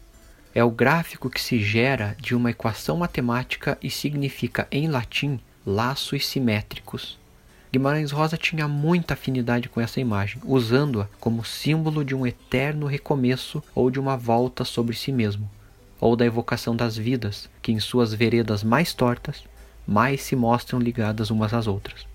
É 0.54 0.62
o 0.62 0.70
gráfico 0.70 1.28
que 1.28 1.40
se 1.40 1.58
gera 1.62 2.16
de 2.20 2.34
uma 2.34 2.50
equação 2.50 2.96
matemática 2.96 3.76
e 3.82 3.90
significa 3.90 4.68
em 4.70 4.88
latim 4.88 5.40
laços 5.66 6.26
simétricos. 6.26 7.18
Guimarães 7.74 8.12
Rosa 8.12 8.36
tinha 8.36 8.68
muita 8.68 9.14
afinidade 9.14 9.68
com 9.68 9.80
essa 9.80 10.00
imagem, 10.00 10.40
usando-a 10.44 11.08
como 11.18 11.44
símbolo 11.44 12.04
de 12.04 12.14
um 12.14 12.24
eterno 12.24 12.86
recomeço 12.86 13.60
ou 13.74 13.90
de 13.90 13.98
uma 13.98 14.16
volta 14.16 14.64
sobre 14.64 14.94
si 14.94 15.10
mesmo, 15.10 15.50
ou 16.00 16.14
da 16.14 16.24
evocação 16.24 16.76
das 16.76 16.96
vidas, 16.96 17.50
que 17.60 17.72
em 17.72 17.80
suas 17.80 18.14
veredas 18.14 18.62
mais 18.62 18.94
tortas, 18.94 19.42
mais 19.84 20.22
se 20.22 20.36
mostram 20.36 20.78
ligadas 20.78 21.30
umas 21.30 21.52
às 21.52 21.66
outras. 21.66 22.06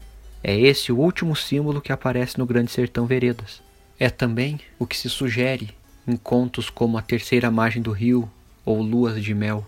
É 0.42 0.58
esse 0.58 0.94
o 0.94 0.98
último 0.98 1.36
símbolo 1.36 1.82
que 1.82 1.92
aparece 1.92 2.38
no 2.38 2.46
Grande 2.46 2.72
Sertão 2.72 3.06
Veredas. 3.06 3.62
É 4.00 4.10
também 4.10 4.62
o 4.80 4.88
que 4.88 4.96
se 4.96 5.10
sugere 5.10 5.72
em 6.08 6.16
contos 6.16 6.70
como 6.70 6.98
A 6.98 7.02
Terceira 7.02 7.52
Margem 7.52 7.82
do 7.82 7.92
Rio 7.92 8.32
ou 8.64 8.82
Luas 8.82 9.22
de 9.22 9.34
Mel, 9.34 9.68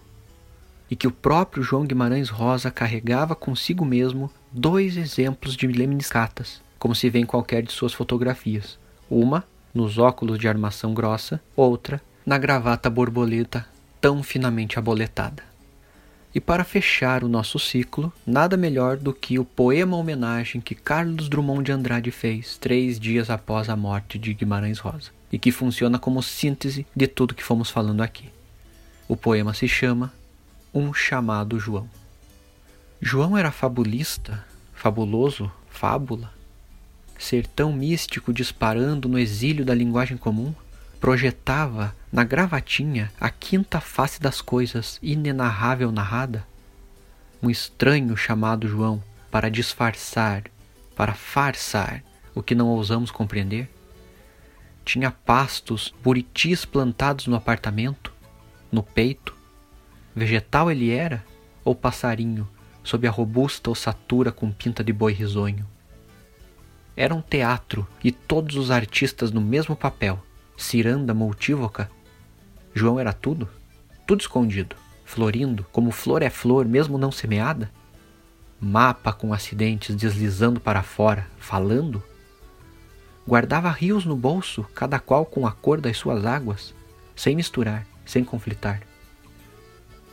e 0.90 0.96
que 0.96 1.08
o 1.08 1.12
próprio 1.12 1.62
João 1.62 1.84
Guimarães 1.86 2.30
Rosa 2.30 2.72
carregava 2.72 3.36
consigo 3.36 3.84
mesmo 3.84 4.32
dois 4.52 4.98
exemplos 4.98 5.56
de 5.56 5.68
lemniscatas, 5.68 6.62
como 6.78 6.94
se 6.94 7.10
vê 7.10 7.20
em 7.20 7.26
qualquer 7.26 7.64
de 7.64 7.72
suas 7.72 7.94
fotografias. 7.94 8.78
Uma 9.10 9.46
nos 9.74 9.98
óculos 9.98 10.38
de 10.38 10.48
armação 10.48 10.94
grossa, 10.94 11.42
outra 11.56 12.02
na 12.26 12.38
gravata 12.38 12.90
borboleta 12.90 13.66
tão 14.00 14.22
finamente 14.22 14.78
aboletada. 14.78 15.44
E 16.34 16.40
para 16.40 16.64
fechar 16.64 17.24
o 17.24 17.30
nosso 17.30 17.60
ciclo, 17.60 18.12
nada 18.26 18.56
melhor 18.56 18.98
do 18.98 19.14
que 19.14 19.38
o 19.38 19.46
poema 19.46 19.98
homenagem 19.98 20.62
que 20.62 20.74
Carlos 20.74 21.28
Drummond 21.28 21.64
de 21.64 21.72
Andrade 21.72 22.10
fez 22.10 22.58
três 22.58 23.00
dias 23.00 23.30
após 23.30 23.70
a 23.70 23.76
morte 23.76 24.18
de 24.18 24.34
Guimarães 24.34 24.80
Rosa, 24.80 25.12
e 25.32 25.38
que 25.38 25.52
funciona 25.52 26.00
como 26.00 26.24
síntese 26.24 26.86
de 26.96 27.08
tudo 27.08 27.36
que 27.36 27.44
fomos 27.44 27.70
falando 27.70 28.02
aqui. 28.02 28.30
O 29.08 29.18
poema 29.18 29.54
se 29.54 29.68
chama 29.68 30.14
Um 30.74 30.94
Chamado 30.94 31.60
João. 31.60 32.01
João 33.04 33.36
era 33.36 33.50
fabulista, 33.50 34.46
fabuloso, 34.76 35.52
fábula, 35.72 36.32
sertão 37.18 37.74
místico 37.74 38.32
disparando 38.32 39.10
no 39.10 39.18
exílio 39.18 39.66
da 39.66 39.74
linguagem 39.74 40.16
comum, 40.18 40.54
projetava 41.00 41.96
na 42.12 42.24
gravatinha 42.24 43.12
a 43.20 43.28
quinta 43.32 43.82
face 43.82 44.22
das 44.22 44.40
coisas 44.40 45.00
inenarrável 45.02 45.92
narrada? 45.92 46.46
Um 47.42 47.50
estranho 47.50 48.16
chamado 48.16 48.68
João 48.68 49.04
para 49.32 49.50
disfarçar, 49.50 50.44
para 50.96 51.16
farsar 51.16 52.04
o 52.36 52.44
que 52.44 52.54
não 52.54 52.68
ousamos 52.68 53.10
compreender? 53.10 53.68
Tinha 54.86 55.10
pastos, 55.10 55.92
buritis 56.04 56.66
plantados 56.66 57.26
no 57.26 57.36
apartamento, 57.36 58.14
no 58.72 58.84
peito? 58.84 59.36
Vegetal 60.16 60.70
ele 60.70 60.92
era 60.92 61.26
ou 61.66 61.74
passarinho 61.74 62.48
sob 62.84 63.08
a 63.08 63.12
robusta 63.12 63.70
ossatura 63.70 64.32
com 64.32 64.52
pinta 64.52 64.84
de 64.84 64.91
boi 64.94 65.13
risonho? 65.13 65.67
Era 66.96 67.15
um 67.15 67.22
teatro 67.22 67.88
e 68.04 68.12
todos 68.12 68.56
os 68.56 68.72
artistas 68.72 69.32
no 69.32 69.41
mesmo 69.41 69.76
papel 69.76 70.22
ciranda 70.58 71.13
multívoca, 71.13 71.89
João 72.74 73.00
era 73.00 73.12
tudo, 73.12 73.50
tudo 74.08 74.22
escondido, 74.22 74.76
florindo, 75.04 75.65
como 75.72 75.91
flor 75.91 76.22
é 76.22 76.30
flor, 76.30 76.65
mesmo 76.65 76.98
não 76.98 77.12
semeada? 77.12 77.70
Mapa 78.60 79.12
com 79.12 79.34
acidentes 79.34 79.96
deslizando 79.96 80.60
para 80.60 80.84
fora, 80.84 81.28
falando? 81.38 82.02
Guardava 83.28 83.70
rios 83.70 84.06
no 84.06 84.15
bolso, 84.15 84.63
cada 84.76 85.00
qual 85.00 85.26
com 85.26 85.46
a 85.46 85.52
cor 85.52 85.82
das 85.82 85.98
suas 85.98 86.26
águas, 86.26 86.74
sem 87.15 87.36
misturar, 87.36 87.86
sem 88.06 88.24
conflitar. 88.24 88.82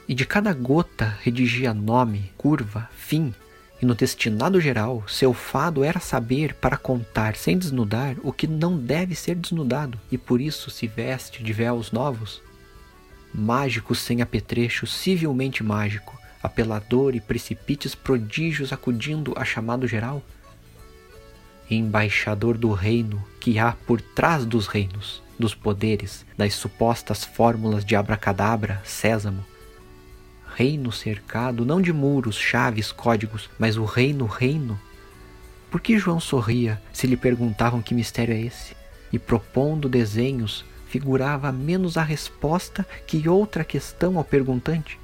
E 0.09 0.15
de 0.15 0.25
cada 0.25 0.55
gota 0.55 1.19
redigia 1.21 1.75
nome, 1.75 2.33
curva, 2.39 2.89
fim, 2.97 3.35
e 3.81 3.85
no 3.85 3.95
destinado 3.95 4.59
geral, 4.59 5.05
seu 5.07 5.35
fado 5.35 5.85
era 5.85 6.01
saber 6.01 6.55
para 6.55 6.79
contar 6.79 7.37
sem 7.37 7.59
desnudar 7.59 8.17
o 8.23 8.33
que 8.33 8.47
não 8.47 8.79
deve 8.79 9.15
ser 9.15 9.35
desnudado, 9.35 10.01
e 10.11 10.17
por 10.17 10.41
isso 10.41 10.71
se 10.71 10.87
veste 10.87 11.43
de 11.43 11.53
véus 11.53 11.93
novos. 11.93 12.41
Mágico 13.35 13.95
sem 13.95 14.23
apetrecho, 14.23 14.87
civilmente 14.87 15.63
mágico, 15.63 16.19
apelador 16.43 17.15
e 17.15 17.21
precipícios 17.21 17.95
prodígios 17.95 18.73
acudindo 18.73 19.35
a 19.37 19.45
chamado 19.45 19.87
geral. 19.87 20.23
Embaixador 21.71 22.57
do 22.57 22.73
reino 22.73 23.23
que 23.39 23.59
há 23.59 23.73
por 23.87 24.01
trás 24.01 24.47
dos 24.47 24.69
reinos, 24.69 25.23
dos 25.39 25.55
poderes, 25.55 26.25
das 26.35 26.55
supostas 26.55 27.25
fórmulas 27.25 27.85
de 27.85 27.95
abracadabra, 27.95 28.81
sésamo, 28.87 29.45
reino 30.59 30.91
cercado, 30.91 31.65
não 31.65 31.81
de 31.81 31.93
muros, 31.93 32.35
chaves, 32.37 32.91
códigos, 32.91 33.49
mas 33.61 33.77
o 33.77 33.85
reino, 33.85 34.27
reino? 34.27 34.77
Por 35.71 35.81
que 35.81 35.97
João 35.97 36.19
sorria 36.19 36.83
se 36.93 37.07
lhe 37.07 37.17
perguntavam 37.17 37.81
que 37.81 37.95
mistério 37.95 38.35
é 38.35 38.41
esse? 38.41 38.75
E 39.13 39.21
propondo 39.21 39.89
desenhos, 39.89 40.65
figurava 40.89 41.53
menos 41.53 41.97
a 41.97 42.03
resposta 42.03 42.85
que 43.07 43.29
outra 43.29 43.63
questão 43.63 44.19
ao 44.19 44.25
perguntante. 44.25 44.99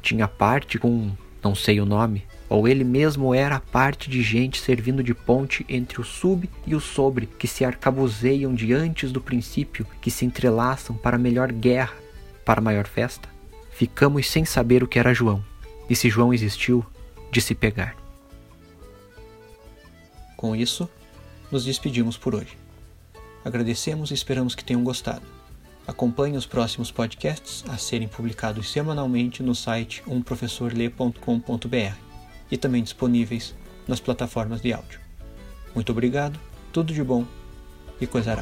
Tinha 0.00 0.26
parte 0.26 0.78
com 0.78 1.12
não 1.42 1.54
sei 1.54 1.78
o 1.78 1.84
nome, 1.84 2.24
ou 2.48 2.66
ele 2.66 2.84
mesmo 2.84 3.34
era 3.34 3.60
parte 3.60 4.08
de 4.08 4.22
gente 4.22 4.62
servindo 4.62 5.02
de 5.02 5.12
ponte 5.12 5.66
entre 5.68 6.00
o 6.00 6.04
sub 6.04 6.48
e 6.66 6.74
o 6.74 6.80
sobre, 6.80 7.26
que 7.26 7.46
se 7.46 7.66
arcabuzeiam 7.66 8.54
diante 8.54 9.06
do 9.08 9.20
princípio, 9.20 9.86
que 10.00 10.10
se 10.10 10.24
entrelaçam 10.24 10.96
para 10.96 11.18
melhor 11.18 11.52
guerra, 11.52 11.92
para 12.46 12.62
maior 12.62 12.86
festa? 12.86 13.33
Ficamos 13.74 14.30
sem 14.30 14.44
saber 14.44 14.82
o 14.82 14.88
que 14.88 14.98
era 14.98 15.12
João, 15.12 15.44
e 15.90 15.96
se 15.96 16.08
João 16.08 16.32
existiu, 16.32 16.84
de 17.30 17.40
se 17.40 17.54
pegar. 17.54 17.96
Com 20.36 20.54
isso, 20.54 20.88
nos 21.50 21.64
despedimos 21.64 22.16
por 22.16 22.34
hoje. 22.34 22.56
Agradecemos 23.44 24.10
e 24.10 24.14
esperamos 24.14 24.54
que 24.54 24.64
tenham 24.64 24.84
gostado. 24.84 25.26
Acompanhe 25.86 26.36
os 26.36 26.46
próximos 26.46 26.90
podcasts 26.90 27.64
a 27.68 27.76
serem 27.76 28.08
publicados 28.08 28.70
semanalmente 28.70 29.42
no 29.42 29.54
site 29.54 30.02
umprofessorle.com.br 30.06 31.96
e 32.50 32.56
também 32.56 32.82
disponíveis 32.82 33.54
nas 33.86 34.00
plataformas 34.00 34.62
de 34.62 34.72
áudio. 34.72 35.00
Muito 35.74 35.92
obrigado, 35.92 36.40
tudo 36.72 36.94
de 36.94 37.02
bom 37.02 37.26
e 38.00 38.06
coisa. 38.06 38.36